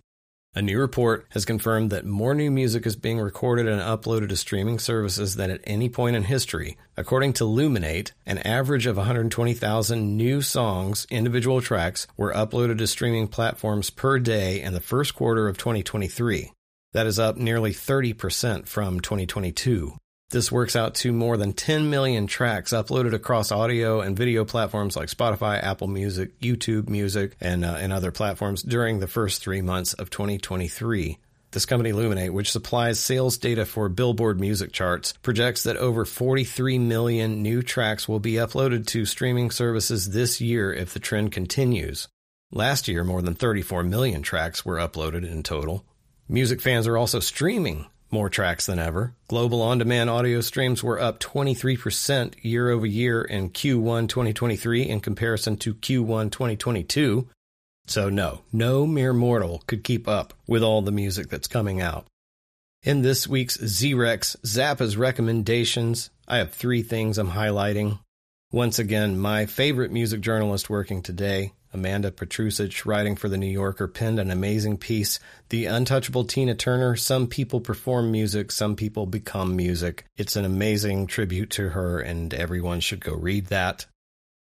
A 0.56 0.62
new 0.62 0.78
report 0.78 1.26
has 1.30 1.44
confirmed 1.44 1.90
that 1.90 2.04
more 2.04 2.32
new 2.32 2.48
music 2.48 2.86
is 2.86 2.94
being 2.94 3.18
recorded 3.18 3.66
and 3.66 3.80
uploaded 3.80 4.28
to 4.28 4.36
streaming 4.36 4.78
services 4.78 5.34
than 5.34 5.50
at 5.50 5.60
any 5.64 5.88
point 5.88 6.14
in 6.14 6.22
history. 6.22 6.76
According 6.96 7.32
to 7.34 7.44
Luminate, 7.44 8.12
an 8.24 8.38
average 8.38 8.86
of 8.86 8.96
120,000 8.96 10.16
new 10.16 10.42
songs, 10.42 11.08
individual 11.10 11.60
tracks, 11.60 12.06
were 12.16 12.32
uploaded 12.32 12.78
to 12.78 12.86
streaming 12.86 13.26
platforms 13.26 13.90
per 13.90 14.20
day 14.20 14.62
in 14.62 14.74
the 14.74 14.80
first 14.80 15.16
quarter 15.16 15.48
of 15.48 15.58
2023. 15.58 16.52
That 16.92 17.06
is 17.08 17.18
up 17.18 17.36
nearly 17.36 17.72
30% 17.72 18.68
from 18.68 19.00
2022. 19.00 19.98
This 20.30 20.50
works 20.50 20.74
out 20.74 20.96
to 20.96 21.12
more 21.12 21.36
than 21.36 21.52
10 21.52 21.90
million 21.90 22.26
tracks 22.26 22.72
uploaded 22.72 23.12
across 23.14 23.52
audio 23.52 24.00
and 24.00 24.16
video 24.16 24.44
platforms 24.44 24.96
like 24.96 25.08
Spotify, 25.08 25.62
Apple 25.62 25.86
Music, 25.86 26.38
YouTube 26.40 26.88
Music, 26.88 27.36
and, 27.40 27.64
uh, 27.64 27.76
and 27.78 27.92
other 27.92 28.10
platforms 28.10 28.62
during 28.62 28.98
the 28.98 29.06
first 29.06 29.42
three 29.42 29.62
months 29.62 29.94
of 29.94 30.10
2023. 30.10 31.18
This 31.52 31.66
company, 31.66 31.92
Luminate, 31.92 32.32
which 32.32 32.50
supplies 32.50 32.98
sales 32.98 33.38
data 33.38 33.64
for 33.64 33.88
Billboard 33.88 34.40
music 34.40 34.72
charts, 34.72 35.12
projects 35.22 35.62
that 35.62 35.76
over 35.76 36.04
43 36.04 36.80
million 36.80 37.42
new 37.42 37.62
tracks 37.62 38.08
will 38.08 38.18
be 38.18 38.32
uploaded 38.32 38.88
to 38.88 39.06
streaming 39.06 39.52
services 39.52 40.10
this 40.10 40.40
year 40.40 40.72
if 40.72 40.92
the 40.92 40.98
trend 40.98 41.30
continues. 41.30 42.08
Last 42.50 42.88
year, 42.88 43.04
more 43.04 43.22
than 43.22 43.34
34 43.34 43.84
million 43.84 44.22
tracks 44.22 44.64
were 44.64 44.78
uploaded 44.78 45.30
in 45.30 45.44
total. 45.44 45.84
Music 46.28 46.60
fans 46.60 46.88
are 46.88 46.96
also 46.96 47.20
streaming 47.20 47.86
more 48.14 48.30
tracks 48.30 48.66
than 48.66 48.78
ever. 48.78 49.12
Global 49.26 49.60
on 49.60 49.78
demand 49.78 50.08
audio 50.08 50.40
streams 50.40 50.84
were 50.84 51.00
up 51.00 51.18
23% 51.18 52.36
year 52.42 52.70
over 52.70 52.86
year 52.86 53.20
in 53.20 53.50
Q1 53.50 54.08
2023 54.08 54.88
in 54.88 55.00
comparison 55.00 55.56
to 55.56 55.74
Q1 55.74 56.30
2022. 56.30 57.28
So, 57.86 58.08
no, 58.08 58.42
no 58.52 58.86
mere 58.86 59.12
mortal 59.12 59.62
could 59.66 59.82
keep 59.82 60.06
up 60.06 60.32
with 60.46 60.62
all 60.62 60.80
the 60.80 60.92
music 60.92 61.28
that's 61.28 61.48
coming 61.48 61.80
out. 61.80 62.06
In 62.84 63.02
this 63.02 63.26
week's 63.26 63.58
Z-Rex 63.58 64.36
Zappa's 64.44 64.96
recommendations, 64.96 66.10
I 66.28 66.36
have 66.36 66.54
three 66.54 66.82
things 66.82 67.18
I'm 67.18 67.32
highlighting. 67.32 67.98
Once 68.52 68.78
again, 68.78 69.18
my 69.18 69.46
favorite 69.46 69.90
music 69.90 70.20
journalist 70.20 70.70
working 70.70 71.02
today, 71.02 71.52
Amanda 71.74 72.10
Petrusich, 72.10 72.86
writing 72.86 73.16
for 73.16 73.28
The 73.28 73.36
New 73.36 73.50
Yorker, 73.50 73.88
penned 73.88 74.20
an 74.20 74.30
amazing 74.30 74.78
piece. 74.78 75.18
The 75.48 75.66
untouchable 75.66 76.24
Tina 76.24 76.54
Turner, 76.54 76.94
Some 76.96 77.26
People 77.26 77.60
Perform 77.60 78.12
Music, 78.12 78.52
Some 78.52 78.76
People 78.76 79.06
Become 79.06 79.56
Music. 79.56 80.04
It's 80.16 80.36
an 80.36 80.44
amazing 80.44 81.08
tribute 81.08 81.50
to 81.50 81.70
her, 81.70 82.00
and 82.00 82.32
everyone 82.32 82.80
should 82.80 83.04
go 83.04 83.14
read 83.14 83.46
that. 83.46 83.86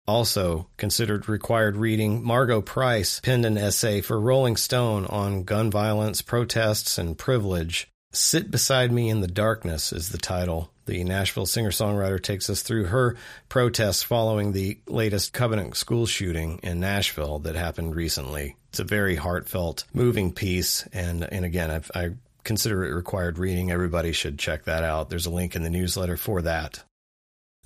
Also 0.07 0.69
considered 0.79 1.29
required 1.29 1.77
reading, 1.77 2.25
Margo 2.25 2.63
Price 2.63 3.21
penned 3.21 3.45
an 3.45 3.59
essay 3.59 4.01
for 4.01 4.19
Rolling 4.19 4.57
Stone 4.57 5.05
on 5.05 5.45
gun 5.45 5.71
violence, 5.71 6.23
protests, 6.23 6.97
and 6.97 7.19
privilege. 7.19 7.89
Sit 8.11 8.51
Beside 8.51 8.91
Me 8.91 9.11
in 9.11 9.21
the 9.21 9.29
Darkness 9.29 9.93
is 9.93 10.09
the 10.09 10.17
title. 10.17 10.73
The 10.89 11.05
Nashville 11.05 11.45
singer 11.45 11.71
songwriter 11.71 12.21
takes 12.21 12.49
us 12.49 12.63
through 12.63 12.87
her 12.87 13.15
protests 13.51 14.03
following 14.03 14.53
the 14.53 14.79
latest 14.87 15.35
Covenant 15.35 15.77
school 15.77 16.07
shooting 16.07 16.61
in 16.63 16.81
Nashville 16.81 17.41
that 17.41 17.57
happened 17.57 17.95
recently. 17.95 18.57
It's 18.71 18.81
a 18.81 18.85
very 18.85 19.15
heartfelt, 19.15 19.85
moving 19.93 20.33
piece, 20.33 20.89
and 20.95 21.25
and 21.25 21.45
again, 21.45 21.71
I've, 21.71 21.91
I 21.95 22.13
consider 22.43 22.87
it 22.87 22.95
required 22.95 23.37
reading. 23.37 23.71
Everybody 23.71 24.13
should 24.13 24.39
check 24.39 24.65
that 24.65 24.83
out. 24.83 25.11
There's 25.11 25.27
a 25.27 25.31
link 25.31 25.55
in 25.55 25.63
the 25.63 25.69
newsletter 25.69 26.17
for 26.17 26.41
that. 26.41 26.83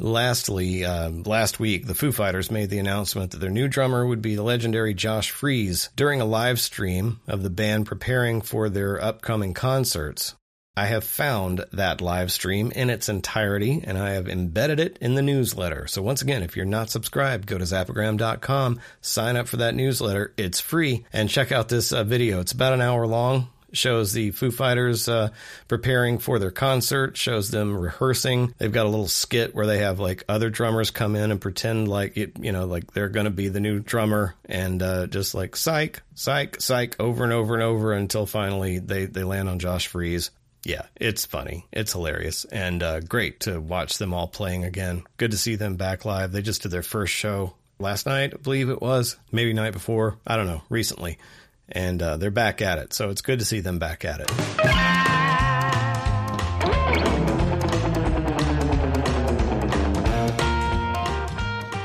Lastly, 0.00 0.84
uh, 0.84 1.10
last 1.10 1.60
week, 1.60 1.86
the 1.86 1.94
Foo 1.94 2.10
Fighters 2.10 2.50
made 2.50 2.70
the 2.70 2.80
announcement 2.80 3.30
that 3.30 3.38
their 3.38 3.50
new 3.50 3.68
drummer 3.68 4.04
would 4.04 4.20
be 4.20 4.34
the 4.34 4.42
legendary 4.42 4.94
Josh 4.94 5.30
Freese 5.30 5.90
during 5.94 6.20
a 6.20 6.24
live 6.24 6.58
stream 6.58 7.20
of 7.28 7.44
the 7.44 7.50
band 7.50 7.86
preparing 7.86 8.40
for 8.40 8.68
their 8.68 9.00
upcoming 9.00 9.54
concerts. 9.54 10.34
I 10.74 10.86
have 10.86 11.04
found 11.04 11.66
that 11.72 12.00
live 12.00 12.32
stream 12.32 12.70
in 12.70 12.88
its 12.88 13.10
entirety 13.10 13.82
and 13.84 13.98
I 13.98 14.12
have 14.12 14.26
embedded 14.26 14.80
it 14.80 14.98
in 15.02 15.14
the 15.14 15.20
newsletter. 15.20 15.86
So 15.86 16.00
once 16.00 16.22
again, 16.22 16.42
if 16.42 16.56
you're 16.56 16.64
not 16.64 16.88
subscribed, 16.88 17.46
go 17.46 17.58
to 17.58 17.64
zappagram.com, 17.64 18.80
sign 19.02 19.36
up 19.36 19.48
for 19.48 19.58
that 19.58 19.74
newsletter. 19.74 20.32
It's 20.38 20.60
free 20.60 21.04
and 21.12 21.28
check 21.28 21.52
out 21.52 21.68
this 21.68 21.92
uh, 21.92 22.04
video. 22.04 22.40
It's 22.40 22.52
about 22.52 22.72
an 22.72 22.80
hour 22.80 23.06
long 23.06 23.48
shows 23.72 24.12
the 24.12 24.30
Foo 24.30 24.50
Fighters 24.50 25.08
uh, 25.08 25.30
preparing 25.68 26.18
for 26.18 26.38
their 26.38 26.50
concert, 26.50 27.16
shows 27.16 27.50
them 27.50 27.76
rehearsing. 27.76 28.54
They've 28.58 28.72
got 28.72 28.86
a 28.86 28.90
little 28.90 29.08
skit 29.08 29.54
where 29.54 29.66
they 29.66 29.78
have 29.78 29.98
like 29.98 30.24
other 30.28 30.50
drummers 30.50 30.90
come 30.90 31.16
in 31.16 31.30
and 31.30 31.40
pretend 31.40 31.88
like 31.88 32.16
it, 32.16 32.38
you 32.38 32.52
know, 32.52 32.66
like 32.66 32.92
they're 32.92 33.08
going 33.08 33.24
to 33.24 33.30
be 33.30 33.48
the 33.48 33.60
new 33.60 33.80
drummer 33.80 34.34
and 34.44 34.82
uh, 34.82 35.06
just 35.06 35.34
like 35.34 35.56
psych, 35.56 36.02
psych, 36.14 36.60
psych 36.60 36.96
over 37.00 37.24
and 37.24 37.32
over 37.32 37.54
and 37.54 37.62
over 37.62 37.92
until 37.92 38.26
finally 38.26 38.78
they, 38.78 39.06
they 39.06 39.24
land 39.24 39.48
on 39.48 39.58
Josh 39.58 39.86
Freese. 39.86 40.30
Yeah, 40.64 40.82
it's 40.96 41.26
funny. 41.26 41.66
It's 41.72 41.92
hilarious 41.92 42.44
and 42.44 42.82
uh, 42.82 43.00
great 43.00 43.40
to 43.40 43.60
watch 43.60 43.98
them 43.98 44.14
all 44.14 44.28
playing 44.28 44.64
again. 44.64 45.02
Good 45.16 45.32
to 45.32 45.38
see 45.38 45.56
them 45.56 45.76
back 45.76 46.04
live. 46.04 46.32
They 46.32 46.42
just 46.42 46.62
did 46.62 46.70
their 46.70 46.82
first 46.82 47.12
show 47.12 47.54
last 47.80 48.06
night, 48.06 48.32
I 48.32 48.36
believe 48.36 48.70
it 48.70 48.80
was, 48.80 49.16
maybe 49.32 49.52
night 49.52 49.72
before. 49.72 50.18
I 50.26 50.36
don't 50.36 50.46
know, 50.46 50.62
recently 50.68 51.18
and 51.72 52.02
uh, 52.02 52.16
they're 52.18 52.30
back 52.30 52.62
at 52.62 52.78
it. 52.78 52.92
So 52.92 53.10
it's 53.10 53.22
good 53.22 53.38
to 53.38 53.44
see 53.44 53.60
them 53.60 53.78
back 53.78 54.04
at 54.04 54.20
it. 54.20 54.28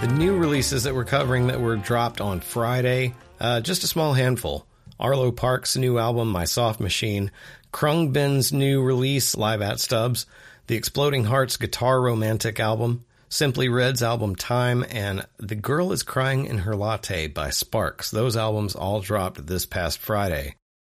The 0.02 0.13
new 0.13 0.38
releases 0.38 0.84
that 0.84 0.94
we're 0.94 1.06
covering 1.06 1.48
that 1.48 1.60
were 1.60 1.78
dropped 1.78 2.22
on 2.22 2.42
Friday, 2.42 3.16
uh, 3.40 3.62
just 3.62 3.84
a 3.84 3.88
small 3.88 4.13
handful. 4.13 4.66
Arlo 5.00 5.32
Parks' 5.32 5.78
new 5.78 6.00
album, 6.00 6.30
My 6.30 6.46
Soft 6.46 6.80
Machine, 6.80 7.32
Khruangbin's 7.78 8.52
new 8.52 8.82
release, 8.82 9.38
Live 9.38 9.62
at 9.62 9.80
Stubbs, 9.80 10.26
the 10.66 10.74
Exploding 10.74 11.26
Hearts 11.26 11.58
Guitar 11.58 12.02
Romantic 12.02 12.60
album, 12.60 13.06
Simply 13.30 13.70
Red's 13.70 14.02
album 14.02 14.36
Time 14.36 14.84
and 14.90 15.28
The 15.38 15.54
Girl 15.54 15.92
is 15.92 16.02
Crying 16.02 16.48
in 16.48 16.58
Her 16.58 16.76
Latte 16.76 17.28
by 17.28 17.52
Sparks. 17.52 18.10
Those 18.10 18.36
albums 18.36 18.74
all 18.74 19.02
dropped 19.02 19.46
this 19.46 19.68
past 19.68 20.00
Friday. 20.00 20.56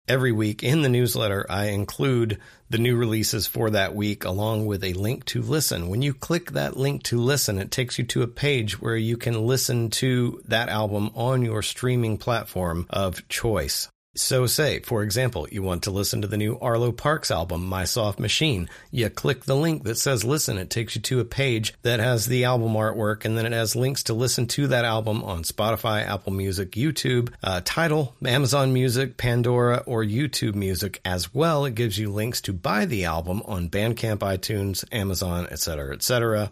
Every 0.08 0.32
week 0.32 0.62
in 0.62 0.84
the 0.84 0.90
newsletter, 0.90 1.48
I 1.50 1.70
include 1.70 2.40
the 2.70 2.78
new 2.78 2.96
releases 2.96 3.48
for 3.48 3.72
that 3.72 3.96
week 3.96 4.24
along 4.24 4.68
with 4.68 4.84
a 4.84 4.94
link 4.94 5.26
to 5.26 5.42
listen. 5.42 5.90
When 5.90 6.04
you 6.04 6.14
click 6.14 6.52
that 6.52 6.78
link 6.78 7.02
to 7.06 7.18
listen, 7.18 7.58
it 7.58 7.72
takes 7.72 7.98
you 7.98 8.06
to 8.06 8.22
a 8.22 8.28
page 8.28 8.80
where 8.80 8.96
you 8.96 9.18
can 9.18 9.48
listen 9.48 9.90
to 9.90 10.44
that 10.46 10.70
album 10.70 11.10
on 11.16 11.42
your 11.42 11.64
streaming 11.64 12.20
platform 12.20 12.86
of 12.92 13.28
choice. 13.30 13.90
So 14.18 14.48
say, 14.48 14.80
for 14.80 15.04
example, 15.04 15.48
you 15.52 15.62
want 15.62 15.84
to 15.84 15.92
listen 15.92 16.22
to 16.22 16.28
the 16.28 16.38
new 16.38 16.58
Arlo 16.60 16.92
Parks 16.92 17.30
album, 17.30 17.68
My 17.68 17.86
Soft 17.86 18.20
Machine. 18.20 18.68
You 18.90 19.12
click 19.12 19.46
the 19.46 19.56
link 19.56 19.84
that 19.84 20.00
says 20.00 20.24
listen. 20.24 20.58
It 20.58 20.72
takes 20.72 20.96
you 20.96 21.02
to 21.04 21.20
a 21.20 21.26
page 21.26 21.76
that 21.84 22.00
has 22.00 22.26
the 22.26 22.46
album 22.46 22.74
artwork 22.74 23.26
and 23.26 23.38
then 23.38 23.46
it 23.46 23.52
has 23.52 23.76
links 23.76 24.04
to 24.04 24.16
listen 24.16 24.48
to 24.48 24.68
that 24.68 24.86
album 24.86 25.24
on 25.24 25.44
Spotify, 25.44 26.04
Apple 26.04 26.34
Music, 26.34 26.72
YouTube, 26.72 27.32
uh, 27.44 27.62
Tidal, 27.64 28.16
Amazon 28.26 28.74
Music, 28.74 29.18
Pandora, 29.18 29.84
or 29.86 30.04
YouTube 30.04 30.56
Music 30.56 31.00
as 31.06 31.34
well. 31.34 31.66
It 31.66 31.76
gives 31.76 32.00
you 32.00 32.12
links 32.12 32.42
to 32.42 32.54
buy 32.54 32.86
the 32.86 33.06
album 33.06 33.44
on 33.46 33.70
Bandcamp, 33.70 34.18
iTunes, 34.18 34.84
Amazon, 34.92 35.48
etc., 35.52 35.94
etc. 35.94 36.52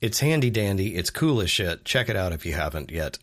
It's 0.00 0.20
handy 0.20 0.50
dandy. 0.50 0.96
It's 0.96 1.10
cool 1.10 1.40
as 1.40 1.50
shit. 1.50 1.84
Check 1.84 2.08
it 2.08 2.16
out 2.16 2.32
if 2.32 2.46
you 2.46 2.54
haven't 2.54 2.90
yet. 2.90 3.18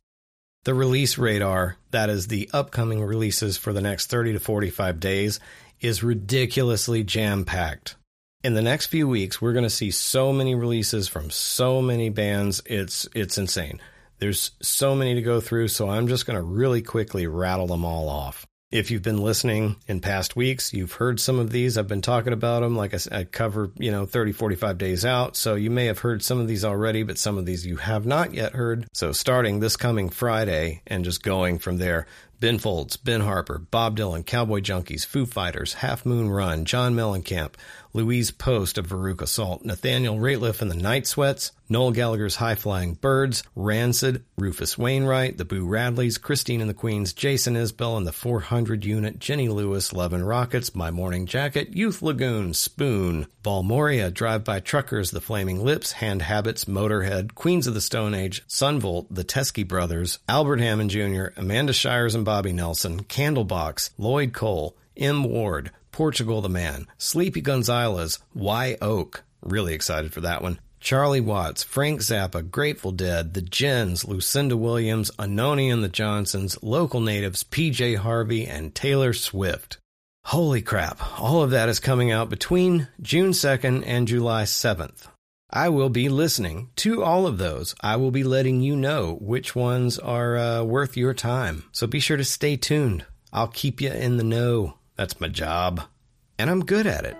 The 0.64 0.76
release 0.76 1.18
radar, 1.18 1.78
that 1.90 2.12
is 2.12 2.28
the 2.28 2.48
upcoming 2.54 3.04
releases 3.04 3.58
for 3.58 3.74
the 3.74 3.82
next 3.82 4.12
30 4.12 4.34
to 4.34 4.40
45 4.40 5.00
days, 5.00 5.40
is 5.80 6.04
ridiculously 6.04 7.04
jam 7.04 7.46
packed. 7.46 7.96
In 8.44 8.54
the 8.54 8.62
next 8.62 8.86
few 8.86 9.08
weeks, 9.08 9.42
we're 9.42 9.54
going 9.54 9.64
to 9.64 9.72
see 9.72 9.90
so 9.90 10.32
many 10.32 10.54
releases 10.54 11.08
from 11.08 11.32
so 11.32 11.82
many 11.82 12.10
bands. 12.10 12.62
It's 12.68 13.08
it's 13.16 13.40
insane. 13.40 13.82
There's 14.20 14.52
so 14.62 14.94
many 14.94 15.16
to 15.16 15.22
go 15.24 15.42
through, 15.42 15.70
so 15.70 15.90
I'm 15.90 16.08
just 16.08 16.28
going 16.28 16.38
to 16.38 16.44
really 16.44 16.84
quickly 16.84 17.26
rattle 17.26 17.66
them 17.66 17.84
all 17.84 18.08
off. 18.08 18.46
If 18.72 18.90
you've 18.90 19.04
been 19.04 19.22
listening 19.22 19.76
in 19.86 20.00
past 20.00 20.38
weeks, 20.38 20.74
you've 20.74 20.94
heard 20.94 21.20
some 21.20 21.40
of 21.40 21.52
these. 21.52 21.78
I've 21.78 21.90
been 21.90 22.02
talking 22.02 22.32
about 22.32 22.62
them. 22.62 22.76
Like 22.76 22.94
I, 22.94 23.20
I 23.20 23.24
cover, 23.26 23.70
you 23.78 23.92
know, 23.92 24.06
30, 24.06 24.32
45 24.32 24.78
days 24.78 25.04
out. 25.04 25.36
So 25.36 25.56
you 25.56 25.70
may 25.70 25.88
have 25.88 26.00
heard 26.00 26.24
some 26.24 26.40
of 26.40 26.48
these 26.48 26.64
already, 26.64 27.04
but 27.04 27.18
some 27.18 27.38
of 27.38 27.46
these 27.46 27.66
you 27.66 27.76
have 27.76 28.06
not 28.06 28.34
yet 28.34 28.54
heard. 28.54 28.88
So 28.94 29.12
starting 29.12 29.60
this 29.60 29.76
coming 29.76 30.10
Friday 30.10 30.84
and 30.88 31.04
just 31.04 31.22
going 31.22 31.60
from 31.60 31.78
there, 31.78 32.08
Ben 32.40 32.58
Folds, 32.58 32.98
Ben 32.98 33.22
Harper, 33.22 33.60
Bob 33.60 33.98
Dylan, 33.98 34.26
Cowboy 34.26 34.62
Junkies, 34.62 35.06
Foo 35.06 35.26
Fighters, 35.28 35.74
Half 35.74 36.06
Moon 36.06 36.30
Run, 36.30 36.66
John 36.66 36.96
Mellencamp, 36.96 37.54
Louise 37.94 38.32
Post 38.32 38.78
of 38.78 38.88
Veruca 38.88 39.28
Salt, 39.28 39.66
Nathaniel 39.66 40.18
Rateliff 40.18 40.62
and 40.62 40.72
the 40.72 40.76
Night 40.76 41.06
Sweats, 41.06 41.52
Noel 41.68 41.92
Gallagher's 41.92 42.36
High 42.36 42.56
Flying 42.56 42.94
Birds, 42.96 43.44
Rancid, 43.56 44.24
Rufus 44.38 44.78
Wainwright, 44.78 45.38
the 45.38 45.46
Boo 45.46 45.66
Radleys, 45.66 46.22
Christine 46.22 46.62
and 46.62 46.70
the 46.70 46.74
Queens, 46.74 47.14
Jason 47.14 47.56
Isbell 47.56 47.98
and 47.98 48.08
the 48.08 48.12
400 48.12 48.84
Unit, 48.86 49.20
Jenny 49.20 49.50
Lewis, 49.50 49.94
Love 49.94 50.14
and 50.14 50.28
Rockets, 50.28 50.76
My 50.76 50.92
Morning 50.92 51.26
Jacket, 51.26 51.76
Youth 51.76 52.02
Lagoon, 52.02 52.54
Spoon, 52.54 53.28
Balmorhea, 53.44 54.12
Drive 54.12 54.44
By 54.44 54.60
Truckers, 54.60 55.12
The 55.12 55.22
Flaming 55.22 55.64
Lips, 55.64 55.94
Hand 55.94 56.22
Habits, 56.22 56.66
Motorhead, 56.66 57.36
Queens 57.36 57.68
of 57.68 57.74
the 57.74 57.82
Stone 57.82 58.14
Age, 58.14 58.44
Son 58.48 58.80
Volt, 58.80 59.08
The 59.10 59.24
Teskey 59.24 59.68
Brothers, 59.68 60.20
Albert 60.28 60.60
Hammond 60.60 60.90
Jr., 60.90 61.28
Amanda 61.38 61.74
Shires 61.74 62.16
and 62.16 62.26
Bobbie 62.26 62.54
Nelson, 62.54 63.04
Candlebox, 63.04 63.92
Lloyd 63.98 64.34
Cole, 64.34 64.76
M. 64.98 65.24
Ward, 65.24 65.72
Portugal 65.92 66.42
the 66.42 66.50
Man, 66.50 66.88
Sleepy 66.98 67.42
Gonzales, 67.42 68.20
Wye 68.34 68.78
Oak, 68.82 69.24
really 69.42 69.74
excited 69.74 70.14
for 70.14 70.22
that 70.22 70.42
one. 70.42 70.60
Charlie 70.80 71.22
Watts, 71.22 71.64
Frank 71.64 72.02
Zappa, 72.02 72.50
Grateful 72.50 72.92
Dead, 72.92 73.36
The 73.36 73.42
Gins, 73.44 74.04
Lucinda 74.04 74.58
Williams, 74.58 75.12
Anohni 75.20 75.72
and 75.72 75.84
the 75.84 75.90
Johnsons, 75.90 76.58
Local 76.64 77.00
Natives, 77.02 77.44
PJ 77.44 77.98
Harvey, 77.98 78.48
and 78.48 78.74
Taylor 78.74 79.14
Swift. 79.14 79.78
Holy 80.26 80.62
crap, 80.62 81.20
all 81.20 81.44
of 81.44 81.52
that 81.52 81.70
is 81.70 81.80
coming 81.80 82.12
out 82.12 82.30
between 82.30 82.88
June 83.00 83.32
2nd 83.32 83.84
and 83.86 84.08
July 84.08 84.44
7th. 84.44 85.08
I 85.54 85.70
will 85.70 85.90
be 85.90 86.10
listening 86.10 86.70
to 86.78 87.04
all 87.04 87.28
of 87.28 87.38
those. 87.38 87.76
I 87.82 87.98
will 87.98 88.12
be 88.12 88.24
letting 88.24 88.62
you 88.62 88.76
know 88.76 89.18
which 89.20 89.56
ones 89.56 90.00
are 90.00 90.38
uh, 90.38 90.64
worth 90.64 90.96
your 90.96 91.14
time. 91.14 91.66
So 91.72 91.88
be 91.88 92.00
sure 92.00 92.18
to 92.18 92.24
stay 92.24 92.56
tuned. 92.56 93.06
I'll 93.34 93.50
keep 93.50 93.82
you 93.82 93.92
in 93.92 94.18
the 94.18 94.24
know. 94.24 94.76
That's 95.02 95.20
my 95.20 95.30
job. 95.30 95.82
and 96.38 96.48
I'm 96.48 96.64
good 96.64 96.86
at 96.86 97.06
it. 97.06 97.18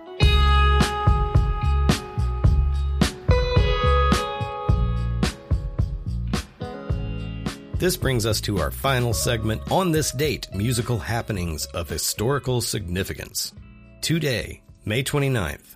This 7.80 7.96
brings 7.96 8.24
us 8.24 8.40
to 8.42 8.60
our 8.60 8.70
final 8.70 9.12
segment 9.12 9.62
on 9.72 9.90
this 9.90 10.12
date 10.12 10.46
musical 10.54 11.00
happenings 11.00 11.66
of 11.74 11.88
historical 11.88 12.60
significance. 12.60 13.52
Today, 14.00 14.62
May 14.84 15.02
29th. 15.02 15.74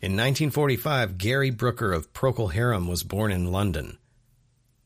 In 0.00 0.14
1945, 0.14 1.18
Gary 1.18 1.50
Brooker 1.50 1.92
of 1.92 2.12
Procol 2.12 2.52
Harum 2.52 2.86
was 2.86 3.02
born 3.02 3.32
in 3.32 3.50
London. 3.50 3.98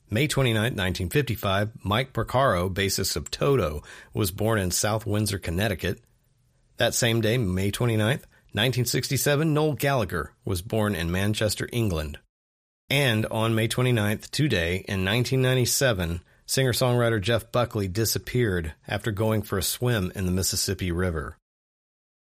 May 0.08 0.26
29, 0.26 0.54
1955, 0.62 1.72
Mike 1.82 2.14
Porcaro, 2.14 2.72
bassist 2.72 3.14
of 3.14 3.30
Toto, 3.30 3.82
was 4.14 4.30
born 4.30 4.58
in 4.58 4.70
South 4.70 5.04
Windsor, 5.04 5.38
Connecticut. 5.38 6.00
That 6.78 6.94
same 6.94 7.20
day, 7.20 7.38
May 7.38 7.70
29, 7.70 8.06
1967, 8.08 9.54
Noel 9.54 9.72
Gallagher 9.74 10.32
was 10.44 10.62
born 10.62 10.94
in 10.94 11.10
Manchester, 11.10 11.68
England. 11.72 12.18
And 12.88 13.26
on 13.26 13.54
May 13.54 13.68
29th, 13.68 14.30
today, 14.30 14.84
in 14.86 15.04
1997, 15.04 16.20
Singer 16.48 16.72
songwriter 16.72 17.20
Jeff 17.20 17.50
Buckley 17.50 17.88
disappeared 17.88 18.72
after 18.86 19.10
going 19.10 19.42
for 19.42 19.58
a 19.58 19.62
swim 19.62 20.12
in 20.14 20.26
the 20.26 20.32
Mississippi 20.32 20.92
River. 20.92 21.36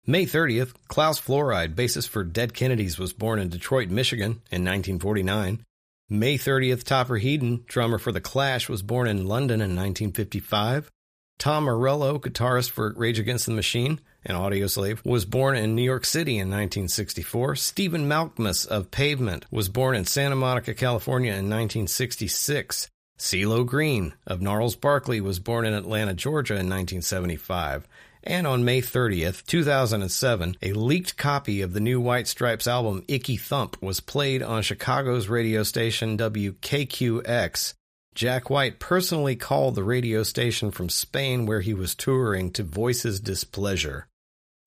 May 0.05 0.25
30th, 0.25 0.73
Klaus 0.87 1.19
Flouride, 1.19 1.75
bassist 1.75 2.07
for 2.07 2.23
Dead 2.23 2.53
Kennedys, 2.53 2.97
was 2.97 3.11
born 3.11 3.39
in 3.39 3.49
Detroit, 3.49 3.89
Michigan 3.89 4.41
in 4.49 4.63
1949. 4.63 5.61
May 6.09 6.37
30th, 6.37 6.85
Topper 6.85 7.19
Headon, 7.19 7.65
drummer 7.65 7.97
for 7.97 8.13
The 8.13 8.21
Clash, 8.21 8.69
was 8.69 8.81
born 8.81 9.09
in 9.09 9.27
London 9.27 9.59
in 9.59 9.75
1955. 9.75 10.89
Tom 11.37 11.65
Morello, 11.65 12.17
guitarist 12.17 12.71
for 12.71 12.93
Rage 12.95 13.19
Against 13.19 13.45
the 13.45 13.51
Machine 13.51 13.99
and 14.27 14.37
Audioslave, 14.37 15.03
was 15.03 15.25
born 15.25 15.55
in 15.55 15.73
New 15.73 15.81
York 15.81 16.05
City 16.05 16.33
in 16.33 16.49
1964. 16.49 17.55
Stephen 17.55 18.07
Malkmus 18.07 18.67
of 18.67 18.91
Pavement 18.91 19.45
was 19.49 19.69
born 19.69 19.95
in 19.95 20.05
Santa 20.05 20.35
Monica, 20.35 20.75
California 20.75 21.31
in 21.31 21.49
1966. 21.49 22.89
CeeLo 23.17 23.65
Green 23.65 24.13
of 24.27 24.41
Gnarls 24.41 24.75
Barkley 24.75 25.19
was 25.19 25.39
born 25.39 25.65
in 25.65 25.73
Atlanta, 25.73 26.13
Georgia 26.13 26.53
in 26.53 26.69
1975. 26.69 27.87
And 28.23 28.45
on 28.45 28.65
May 28.65 28.81
30th, 28.81 29.45
2007, 29.45 30.57
a 30.61 30.73
leaked 30.73 31.17
copy 31.17 31.61
of 31.61 31.73
the 31.73 31.79
new 31.79 32.01
White 32.01 32.27
Stripes 32.27 32.67
album 32.67 33.03
Icky 33.07 33.37
Thump 33.37 33.81
was 33.81 34.01
played 34.01 34.43
on 34.43 34.61
Chicago's 34.61 35.29
radio 35.29 35.63
station 35.63 36.17
WKQX. 36.17 37.73
Jack 38.13 38.49
White 38.49 38.79
personally 38.79 39.35
called 39.35 39.75
the 39.75 39.83
radio 39.83 40.23
station 40.23 40.71
from 40.71 40.89
Spain 40.89 41.45
where 41.45 41.61
he 41.61 41.73
was 41.73 41.95
touring 41.95 42.51
to 42.51 42.63
voice 42.63 43.03
his 43.03 43.19
displeasure. 43.19 44.07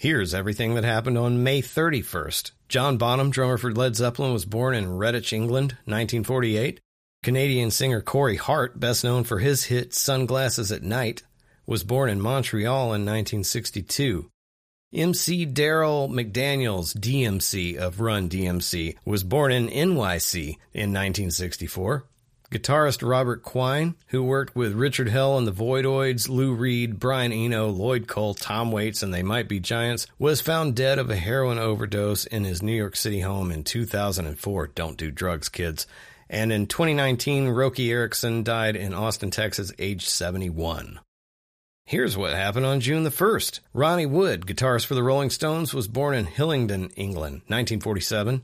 Here's 0.00 0.32
everything 0.32 0.76
that 0.76 0.84
happened 0.84 1.18
on 1.18 1.42
May 1.42 1.60
31st. 1.60 2.52
John 2.70 2.96
Bonham, 2.96 3.28
drummer 3.28 3.58
for 3.58 3.70
Led 3.70 3.96
Zeppelin, 3.96 4.32
was 4.32 4.46
born 4.46 4.74
in 4.74 4.86
Redditch, 4.86 5.30
England, 5.30 5.72
1948. 5.84 6.80
Canadian 7.22 7.70
singer 7.70 8.00
Corey 8.00 8.36
Hart, 8.36 8.80
best 8.80 9.04
known 9.04 9.24
for 9.24 9.40
his 9.40 9.64
hit 9.64 9.92
Sunglasses 9.92 10.72
at 10.72 10.82
Night, 10.82 11.22
was 11.66 11.84
born 11.84 12.08
in 12.08 12.18
Montreal 12.18 12.94
in 12.94 13.04
1962. 13.04 14.30
MC 14.94 15.44
Daryl 15.44 16.08
McDaniels, 16.08 16.96
DMC 16.96 17.76
of 17.76 18.00
Run 18.00 18.30
DMC, 18.30 18.96
was 19.04 19.22
born 19.22 19.52
in 19.52 19.68
NYC 19.68 20.56
in 20.72 20.94
1964. 20.94 22.06
Guitarist 22.50 23.08
Robert 23.08 23.44
Quine, 23.44 23.94
who 24.08 24.24
worked 24.24 24.56
with 24.56 24.72
Richard 24.72 25.08
Hell 25.08 25.38
and 25.38 25.46
the 25.46 25.52
Voidoids, 25.52 26.28
Lou 26.28 26.52
Reed, 26.52 26.98
Brian 26.98 27.30
Eno, 27.30 27.68
Lloyd 27.68 28.08
Cole, 28.08 28.34
Tom 28.34 28.72
Waits, 28.72 29.04
and 29.04 29.14
They 29.14 29.22
Might 29.22 29.48
Be 29.48 29.60
Giants, 29.60 30.08
was 30.18 30.40
found 30.40 30.74
dead 30.74 30.98
of 30.98 31.10
a 31.10 31.16
heroin 31.16 31.58
overdose 31.58 32.26
in 32.26 32.42
his 32.42 32.60
New 32.60 32.74
York 32.74 32.96
City 32.96 33.20
home 33.20 33.52
in 33.52 33.62
2004. 33.62 34.66
Don't 34.68 34.96
do 34.96 35.12
drugs, 35.12 35.48
kids. 35.48 35.86
And 36.28 36.50
in 36.52 36.66
2019, 36.66 37.48
Roky 37.50 37.92
Erickson 37.92 38.42
died 38.42 38.74
in 38.74 38.94
Austin, 38.94 39.30
Texas, 39.30 39.72
age 39.78 40.06
71. 40.06 40.98
Here's 41.84 42.16
what 42.16 42.32
happened 42.32 42.66
on 42.66 42.80
June 42.80 43.04
the 43.04 43.10
1st. 43.10 43.60
Ronnie 43.72 44.06
Wood, 44.06 44.46
guitarist 44.46 44.86
for 44.86 44.94
the 44.94 45.02
Rolling 45.04 45.30
Stones, 45.30 45.72
was 45.72 45.86
born 45.86 46.16
in 46.16 46.26
Hillingdon, 46.26 46.90
England, 46.96 47.42
1947. 47.46 48.42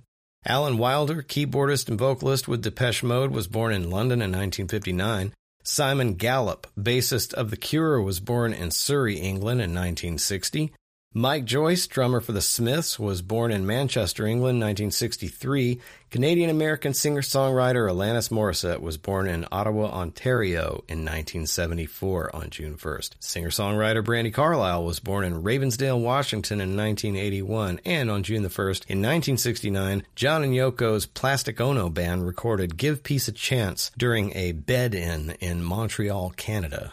Alan 0.48 0.78
Wilder, 0.78 1.24
keyboardist 1.24 1.88
and 1.88 1.98
vocalist 1.98 2.46
with 2.46 2.62
Depeche 2.62 3.02
Mode, 3.02 3.32
was 3.32 3.48
born 3.48 3.72
in 3.72 3.90
London 3.90 4.22
in 4.22 4.30
1959. 4.30 5.32
Simon 5.64 6.14
Gallup, 6.14 6.68
bassist 6.78 7.34
of 7.34 7.50
The 7.50 7.56
Cure, 7.56 8.00
was 8.00 8.20
born 8.20 8.52
in 8.52 8.70
Surrey, 8.70 9.16
England 9.16 9.60
in 9.60 9.74
1960. 9.74 10.72
Mike 11.18 11.46
Joyce, 11.46 11.86
drummer 11.86 12.20
for 12.20 12.32
the 12.32 12.42
Smiths, 12.42 12.98
was 12.98 13.22
born 13.22 13.50
in 13.50 13.64
Manchester, 13.64 14.26
England, 14.26 14.60
1963. 14.60 15.80
Canadian 16.10 16.50
American 16.50 16.92
singer 16.92 17.22
songwriter 17.22 17.90
Alanis 17.90 18.28
Morissette 18.28 18.82
was 18.82 18.98
born 18.98 19.26
in 19.26 19.46
Ottawa, 19.50 19.86
Ontario, 19.86 20.84
in 20.88 21.06
1974 21.06 22.36
on 22.36 22.50
June 22.50 22.74
1st. 22.74 23.12
Singer 23.18 23.48
songwriter 23.48 24.04
Brandi 24.04 24.30
Carlile 24.30 24.84
was 24.84 25.00
born 25.00 25.24
in 25.24 25.42
Ravensdale, 25.42 26.02
Washington, 26.02 26.60
in 26.60 26.76
1981. 26.76 27.80
And 27.86 28.10
on 28.10 28.22
June 28.22 28.42
the 28.42 28.50
1st, 28.50 28.84
in 28.86 29.00
1969, 29.00 30.02
John 30.16 30.44
and 30.44 30.52
Yoko's 30.52 31.06
Plastic 31.06 31.62
Ono 31.62 31.88
band 31.88 32.26
recorded 32.26 32.76
Give 32.76 33.02
Peace 33.02 33.26
a 33.26 33.32
Chance 33.32 33.90
during 33.96 34.36
a 34.36 34.52
bed 34.52 34.94
in 34.94 35.30
in 35.40 35.62
Montreal, 35.62 36.34
Canada. 36.36 36.92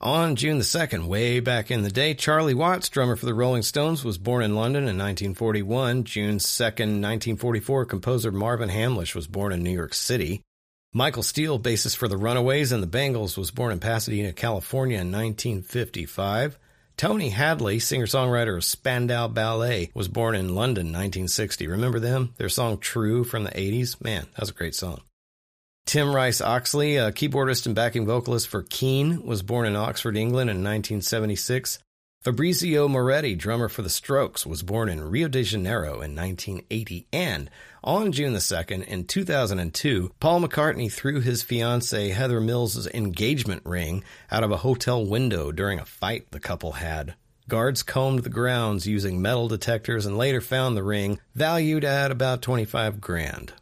On 0.00 0.36
June 0.36 0.58
the 0.58 0.64
2nd, 0.64 1.08
way 1.08 1.40
back 1.40 1.72
in 1.72 1.82
the 1.82 1.90
day, 1.90 2.14
Charlie 2.14 2.54
Watts, 2.54 2.88
drummer 2.88 3.16
for 3.16 3.26
the 3.26 3.34
Rolling 3.34 3.62
Stones, 3.62 4.04
was 4.04 4.16
born 4.16 4.44
in 4.44 4.54
London 4.54 4.84
in 4.84 4.96
1941. 4.96 6.04
June 6.04 6.38
2nd, 6.38 7.02
1944, 7.02 7.84
composer 7.84 8.30
Marvin 8.30 8.68
Hamlisch 8.68 9.16
was 9.16 9.26
born 9.26 9.52
in 9.52 9.64
New 9.64 9.72
York 9.72 9.94
City. 9.94 10.40
Michael 10.94 11.24
Steele, 11.24 11.58
bassist 11.58 11.96
for 11.96 12.06
the 12.06 12.16
Runaways 12.16 12.70
and 12.70 12.80
the 12.80 12.86
Bangles, 12.86 13.36
was 13.36 13.50
born 13.50 13.72
in 13.72 13.80
Pasadena, 13.80 14.32
California 14.32 14.98
in 14.98 15.10
1955. 15.10 16.60
Tony 16.96 17.30
Hadley, 17.30 17.80
singer-songwriter 17.80 18.56
of 18.56 18.62
Spandau 18.62 19.26
Ballet, 19.26 19.90
was 19.94 20.06
born 20.06 20.36
in 20.36 20.54
London 20.54 20.86
1960. 20.86 21.66
Remember 21.66 21.98
them? 21.98 22.34
Their 22.36 22.48
song 22.48 22.78
True 22.78 23.24
from 23.24 23.42
the 23.42 23.50
80s? 23.50 24.00
Man, 24.00 24.28
that 24.30 24.42
was 24.42 24.50
a 24.50 24.54
great 24.54 24.76
song. 24.76 25.00
Tim 25.88 26.14
Rice 26.14 26.42
Oxley, 26.42 26.96
a 26.96 27.12
keyboardist 27.12 27.64
and 27.64 27.74
backing 27.74 28.04
vocalist 28.04 28.46
for 28.48 28.62
Keane, 28.62 29.24
was 29.24 29.40
born 29.40 29.64
in 29.64 29.74
Oxford, 29.74 30.18
England 30.18 30.50
in 30.50 30.56
1976. 30.56 31.78
Fabrizio 32.20 32.88
Moretti, 32.88 33.34
drummer 33.34 33.70
for 33.70 33.80
The 33.80 33.88
Strokes, 33.88 34.44
was 34.44 34.62
born 34.62 34.90
in 34.90 35.00
Rio 35.00 35.28
de 35.28 35.42
Janeiro 35.42 36.02
in 36.02 36.14
1980. 36.14 37.06
And 37.10 37.48
on 37.82 38.12
June 38.12 38.34
the 38.34 38.38
2nd, 38.38 38.84
in 38.84 39.06
2002, 39.06 40.12
Paul 40.20 40.42
McCartney 40.42 40.92
threw 40.92 41.20
his 41.20 41.42
fiancee 41.42 42.10
Heather 42.10 42.42
Mills' 42.42 42.86
engagement 42.88 43.62
ring 43.64 44.04
out 44.30 44.44
of 44.44 44.50
a 44.50 44.58
hotel 44.58 45.02
window 45.02 45.52
during 45.52 45.78
a 45.78 45.86
fight 45.86 46.32
the 46.32 46.38
couple 46.38 46.72
had. 46.72 47.14
Guards 47.48 47.82
combed 47.82 48.24
the 48.24 48.28
grounds 48.28 48.86
using 48.86 49.22
metal 49.22 49.48
detectors 49.48 50.04
and 50.04 50.18
later 50.18 50.42
found 50.42 50.76
the 50.76 50.82
ring, 50.82 51.18
valued 51.34 51.82
at 51.82 52.10
about 52.10 52.42
25 52.42 53.00
grand. 53.00 53.54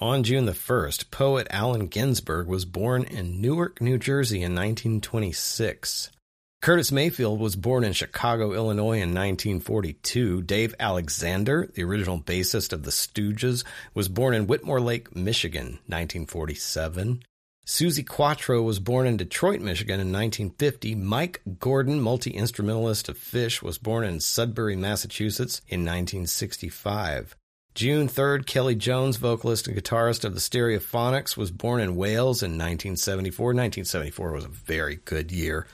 On 0.00 0.22
June 0.22 0.46
the 0.46 0.52
1st, 0.52 1.10
poet 1.10 1.48
Allen 1.50 1.88
Ginsberg 1.88 2.46
was 2.46 2.64
born 2.64 3.02
in 3.02 3.40
Newark, 3.40 3.80
New 3.80 3.98
Jersey 3.98 4.36
in 4.44 4.54
1926. 4.54 6.12
Curtis 6.62 6.92
Mayfield 6.92 7.40
was 7.40 7.56
born 7.56 7.82
in 7.82 7.92
Chicago, 7.92 8.52
Illinois 8.52 9.00
in 9.00 9.12
1942. 9.12 10.42
Dave 10.42 10.72
Alexander, 10.78 11.68
the 11.74 11.82
original 11.82 12.20
bassist 12.20 12.72
of 12.72 12.84
the 12.84 12.92
Stooges, 12.92 13.64
was 13.92 14.08
born 14.08 14.34
in 14.34 14.46
Whitmore 14.46 14.80
Lake, 14.80 15.16
Michigan, 15.16 15.80
1947. 15.88 17.24
Suzi 17.66 18.06
Quatro 18.06 18.62
was 18.62 18.78
born 18.78 19.04
in 19.04 19.16
Detroit, 19.16 19.60
Michigan 19.60 19.94
in 19.94 20.12
1950. 20.12 20.94
Mike 20.94 21.42
Gordon, 21.58 22.00
multi 22.00 22.30
instrumentalist 22.30 23.08
of 23.08 23.18
Phish, 23.18 23.62
was 23.62 23.78
born 23.78 24.04
in 24.04 24.20
Sudbury, 24.20 24.76
Massachusetts 24.76 25.60
in 25.66 25.80
1965. 25.80 27.34
June 27.74 28.08
3rd, 28.08 28.46
Kelly 28.46 28.74
Jones, 28.74 29.18
vocalist 29.18 29.68
and 29.68 29.76
guitarist 29.76 30.24
of 30.24 30.34
the 30.34 30.40
Stereophonics, 30.40 31.36
was 31.36 31.50
born 31.50 31.80
in 31.80 31.94
Wales 31.94 32.42
in 32.42 32.52
1974. 32.52 33.46
1974 33.46 34.32
was 34.32 34.44
a 34.44 34.48
very 34.48 34.96
good 35.04 35.30
year. 35.30 35.66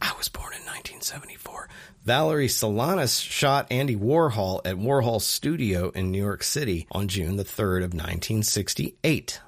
I 0.00 0.12
was 0.16 0.28
born 0.28 0.52
in 0.52 0.60
1974. 0.60 1.68
Valerie 2.04 2.46
Solanas 2.48 3.22
shot 3.22 3.66
Andy 3.70 3.96
Warhol 3.96 4.60
at 4.64 4.76
Warhol's 4.76 5.26
studio 5.26 5.90
in 5.90 6.10
New 6.10 6.22
York 6.22 6.42
City 6.42 6.86
on 6.92 7.08
June 7.08 7.36
the 7.36 7.44
3rd 7.44 7.84
of 7.84 7.92
1968. 7.92 9.40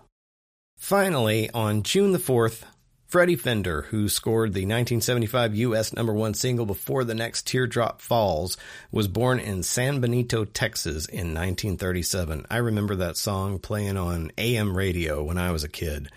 Finally, 0.77 1.49
on 1.51 1.83
June 1.85 2.13
the 2.13 2.19
4th, 2.19 2.65
Freddie 3.13 3.37
Fender, 3.37 3.83
who 3.91 4.09
scored 4.09 4.55
the 4.55 4.63
1975 4.63 5.55
U.S. 5.55 5.93
number 5.93 6.15
one 6.15 6.33
single 6.33 6.65
Before 6.65 7.05
the 7.05 7.15
Next 7.15 7.47
Teardrop 7.47 8.01
Falls, 8.01 8.57
was 8.91 9.07
born 9.07 9.39
in 9.39 9.63
San 9.63 10.01
Benito, 10.01 10.47
Texas 10.47 11.05
in 11.05 11.35
1937. 11.35 12.47
I 12.49 12.57
remember 12.57 12.97
that 12.97 13.19
song 13.19 13.59
playing 13.59 13.99
on 13.99 14.33
AM 14.39 14.75
radio 14.75 15.23
when 15.23 15.37
I 15.37 15.53
was 15.53 15.63
a 15.63 15.69
kid. 15.69 16.09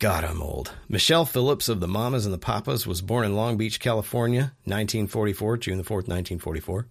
God, 0.00 0.24
I'm 0.24 0.42
old. 0.42 0.72
Michelle 0.88 1.24
Phillips 1.24 1.68
of 1.68 1.78
the 1.78 1.86
Mamas 1.86 2.26
and 2.26 2.34
the 2.34 2.38
Papas 2.38 2.84
was 2.84 3.00
born 3.00 3.24
in 3.24 3.36
Long 3.36 3.56
Beach, 3.56 3.78
California, 3.78 4.52
1944, 4.64 5.56
June 5.58 5.78
the 5.78 5.84
4th, 5.84 6.08
1944. 6.08 6.88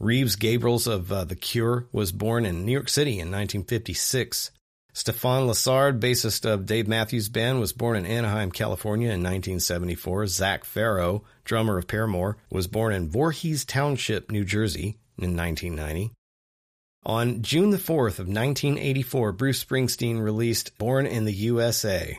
Reeves 0.00 0.34
Gabrels 0.34 0.92
of 0.92 1.12
uh, 1.12 1.22
The 1.22 1.36
Cure 1.36 1.86
was 1.92 2.10
born 2.10 2.44
in 2.44 2.66
New 2.66 2.72
York 2.72 2.88
City 2.88 3.20
in 3.20 3.30
1956. 3.30 4.50
Stefan 4.96 5.46
Lessard, 5.46 6.00
bassist 6.00 6.50
of 6.50 6.64
Dave 6.64 6.88
Matthews 6.88 7.28
Band, 7.28 7.60
was 7.60 7.74
born 7.74 7.98
in 7.98 8.06
Anaheim, 8.06 8.50
California 8.50 9.08
in 9.08 9.22
1974. 9.22 10.26
Zach 10.26 10.64
Farro, 10.64 11.22
drummer 11.44 11.76
of 11.76 11.86
Paramore, 11.86 12.38
was 12.48 12.66
born 12.66 12.94
in 12.94 13.10
Voorhees 13.10 13.66
Township, 13.66 14.30
New 14.30 14.42
Jersey 14.42 14.96
in 15.18 15.36
1990. 15.36 16.14
On 17.04 17.42
June 17.42 17.68
the 17.68 17.76
4th 17.76 18.18
of 18.18 18.26
1984, 18.26 19.32
Bruce 19.32 19.62
Springsteen 19.62 20.24
released 20.24 20.78
Born 20.78 21.04
in 21.04 21.26
the 21.26 21.34
USA. 21.34 22.18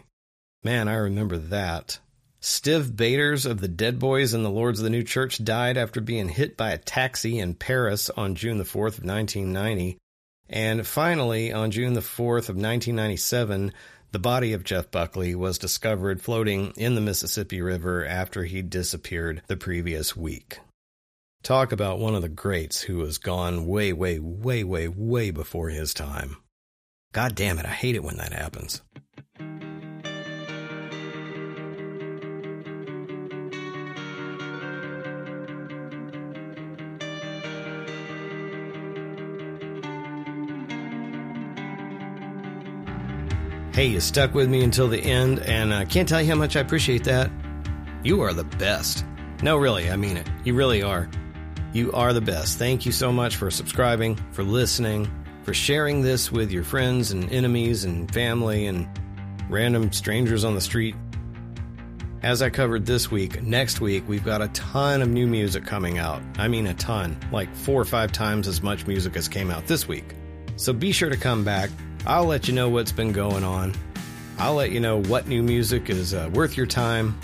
Man, 0.64 0.88
I 0.88 0.98
remember 0.98 1.40
that. 1.40 1.98
Stiv 2.40 2.96
Bators 2.96 3.48
of 3.48 3.60
the 3.60 3.68
Dead 3.68 3.98
Boys 3.98 4.36
and 4.36 4.46
the 4.46 4.52
Lords 4.52 4.80
of 4.80 4.84
the 4.84 4.92
New 4.92 5.04
Church 5.04 5.44
died 5.44 5.78
after 5.78 6.00
being 6.00 6.30
hit 6.30 6.56
by 6.56 6.74
a 6.74 6.78
taxi 6.78 7.40
in 7.40 7.56
Paris 7.56 8.12
on 8.12 8.36
June 8.36 8.60
the 8.60 8.64
4th 8.64 9.00
of 9.00 9.04
1990. 9.04 9.98
And 10.50 10.86
finally, 10.88 11.52
on 11.52 11.72
June 11.72 11.94
the 11.94 12.00
4th 12.00 12.50
of 12.50 12.56
1997, 12.56 13.74
the 14.12 14.20
body 14.20 14.54
of 14.54 14.64
Jeff 14.64 14.90
Buckley 14.90 15.36
was 15.36 15.58
discovered 15.58 16.22
floating 16.22 16.72
in 16.78 16.96
the 16.96 17.02
Mississippi 17.02 17.62
River 17.62 18.06
after 18.06 18.46
he 18.46 18.62
disappeared 18.62 19.42
the 19.48 19.58
previous 19.58 20.16
week. 20.16 20.60
Talk 21.44 21.72
about 21.72 22.00
one 22.00 22.16
of 22.16 22.22
the 22.22 22.30
greats 22.30 22.82
who 22.82 22.98
was 22.98 23.18
gone 23.18 23.68
way, 23.68 23.94
way, 23.94 24.20
way, 24.20 24.64
way, 24.64 24.88
way 24.88 25.32
before 25.32 25.70
his 25.70 25.94
time. 25.94 26.38
God 27.14 27.36
damn 27.36 27.60
it, 27.60 27.66
I 27.66 27.70
hate 27.70 27.96
it 27.96 28.04
when 28.04 28.18
that 28.18 28.34
happens. 28.34 28.82
Hey, 43.78 43.86
you 43.86 44.00
stuck 44.00 44.34
with 44.34 44.50
me 44.50 44.64
until 44.64 44.88
the 44.88 45.00
end, 45.00 45.38
and 45.42 45.72
I 45.72 45.86
can't 45.86 46.10
tell 46.10 46.20
you 46.20 46.28
how 46.28 46.36
much 46.36 46.56
I 46.56 46.62
appreciate 46.62 47.04
that. 47.04 47.30
You 48.02 48.22
are 48.22 48.34
the 48.34 48.44
best. 48.44 49.06
No, 49.44 49.56
really, 49.56 49.92
I 49.92 49.96
mean 49.96 50.18
it. 50.18 50.28
You 50.44 50.56
really 50.56 50.82
are. 50.82 51.08
You 51.74 51.92
are 51.92 52.12
the 52.12 52.20
best. 52.20 52.58
Thank 52.58 52.88
you 52.88 52.92
so 52.92 53.12
much 53.12 53.36
for 53.36 53.52
subscribing, 53.52 54.16
for 54.32 54.42
listening, 54.42 55.08
for 55.44 55.54
sharing 55.54 56.02
this 56.02 56.32
with 56.32 56.52
your 56.52 56.64
friends 56.64 57.12
and 57.12 57.32
enemies 57.32 57.84
and 57.84 58.12
family 58.12 58.66
and 58.66 58.88
random 59.48 59.92
strangers 59.92 60.44
on 60.44 60.56
the 60.56 60.62
street. 60.62 60.96
As 62.24 62.42
I 62.42 62.50
covered 62.50 62.88
this 62.88 63.12
week, 63.12 63.44
next 63.44 63.80
week 63.80 64.06
we've 64.08 64.26
got 64.26 64.42
a 64.42 64.48
ton 64.48 65.04
of 65.04 65.10
new 65.10 65.28
music 65.28 65.66
coming 65.66 66.00
out. 66.00 66.24
I 66.40 66.48
mean, 66.48 66.66
a 66.66 66.74
ton. 66.74 67.16
Like 67.32 67.54
four 67.54 67.80
or 67.80 67.86
five 67.86 68.12
times 68.12 68.48
as 68.48 68.64
much 68.64 68.88
music 68.88 69.16
as 69.16 69.28
came 69.28 69.52
out 69.52 69.68
this 69.68 69.88
week. 69.88 70.16
So 70.56 70.74
be 70.74 70.92
sure 70.92 71.12
to 71.12 71.18
come 71.18 71.44
back 71.44 71.70
I'll 72.08 72.24
let 72.26 72.48
you 72.48 72.54
know 72.54 72.70
what's 72.70 72.94
been 72.94 73.12
going 73.12 73.44
on. 73.44 73.74
I'll 74.40 74.54
let 74.54 74.72
you 74.72 74.80
know 74.80 75.02
what 75.04 75.28
new 75.28 75.44
music 75.44 75.90
is 75.90 76.14
uh, 76.14 76.30
worth 76.32 76.56
your 76.56 76.66
time. 76.66 77.20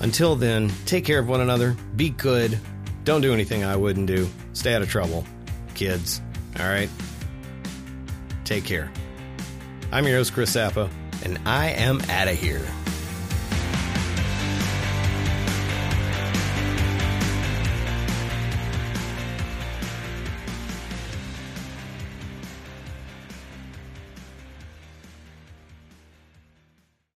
Until 0.00 0.34
then, 0.34 0.72
take 0.86 1.04
care 1.04 1.18
of 1.18 1.28
one 1.28 1.42
another, 1.42 1.76
be 1.94 2.08
good, 2.08 2.58
don't 3.04 3.20
do 3.20 3.34
anything 3.34 3.64
I 3.64 3.76
wouldn't 3.76 4.06
do, 4.06 4.26
stay 4.54 4.74
out 4.74 4.80
of 4.80 4.88
trouble, 4.88 5.26
kids. 5.74 6.22
All 6.58 6.66
right? 6.66 6.88
Take 8.44 8.64
care. 8.64 8.90
I'm 9.92 10.06
your 10.06 10.16
host, 10.16 10.32
Chris 10.32 10.56
Zappa, 10.56 10.88
and 11.22 11.38
I 11.44 11.72
am 11.72 12.00
out 12.08 12.28
of 12.28 12.38
here. 12.38 12.66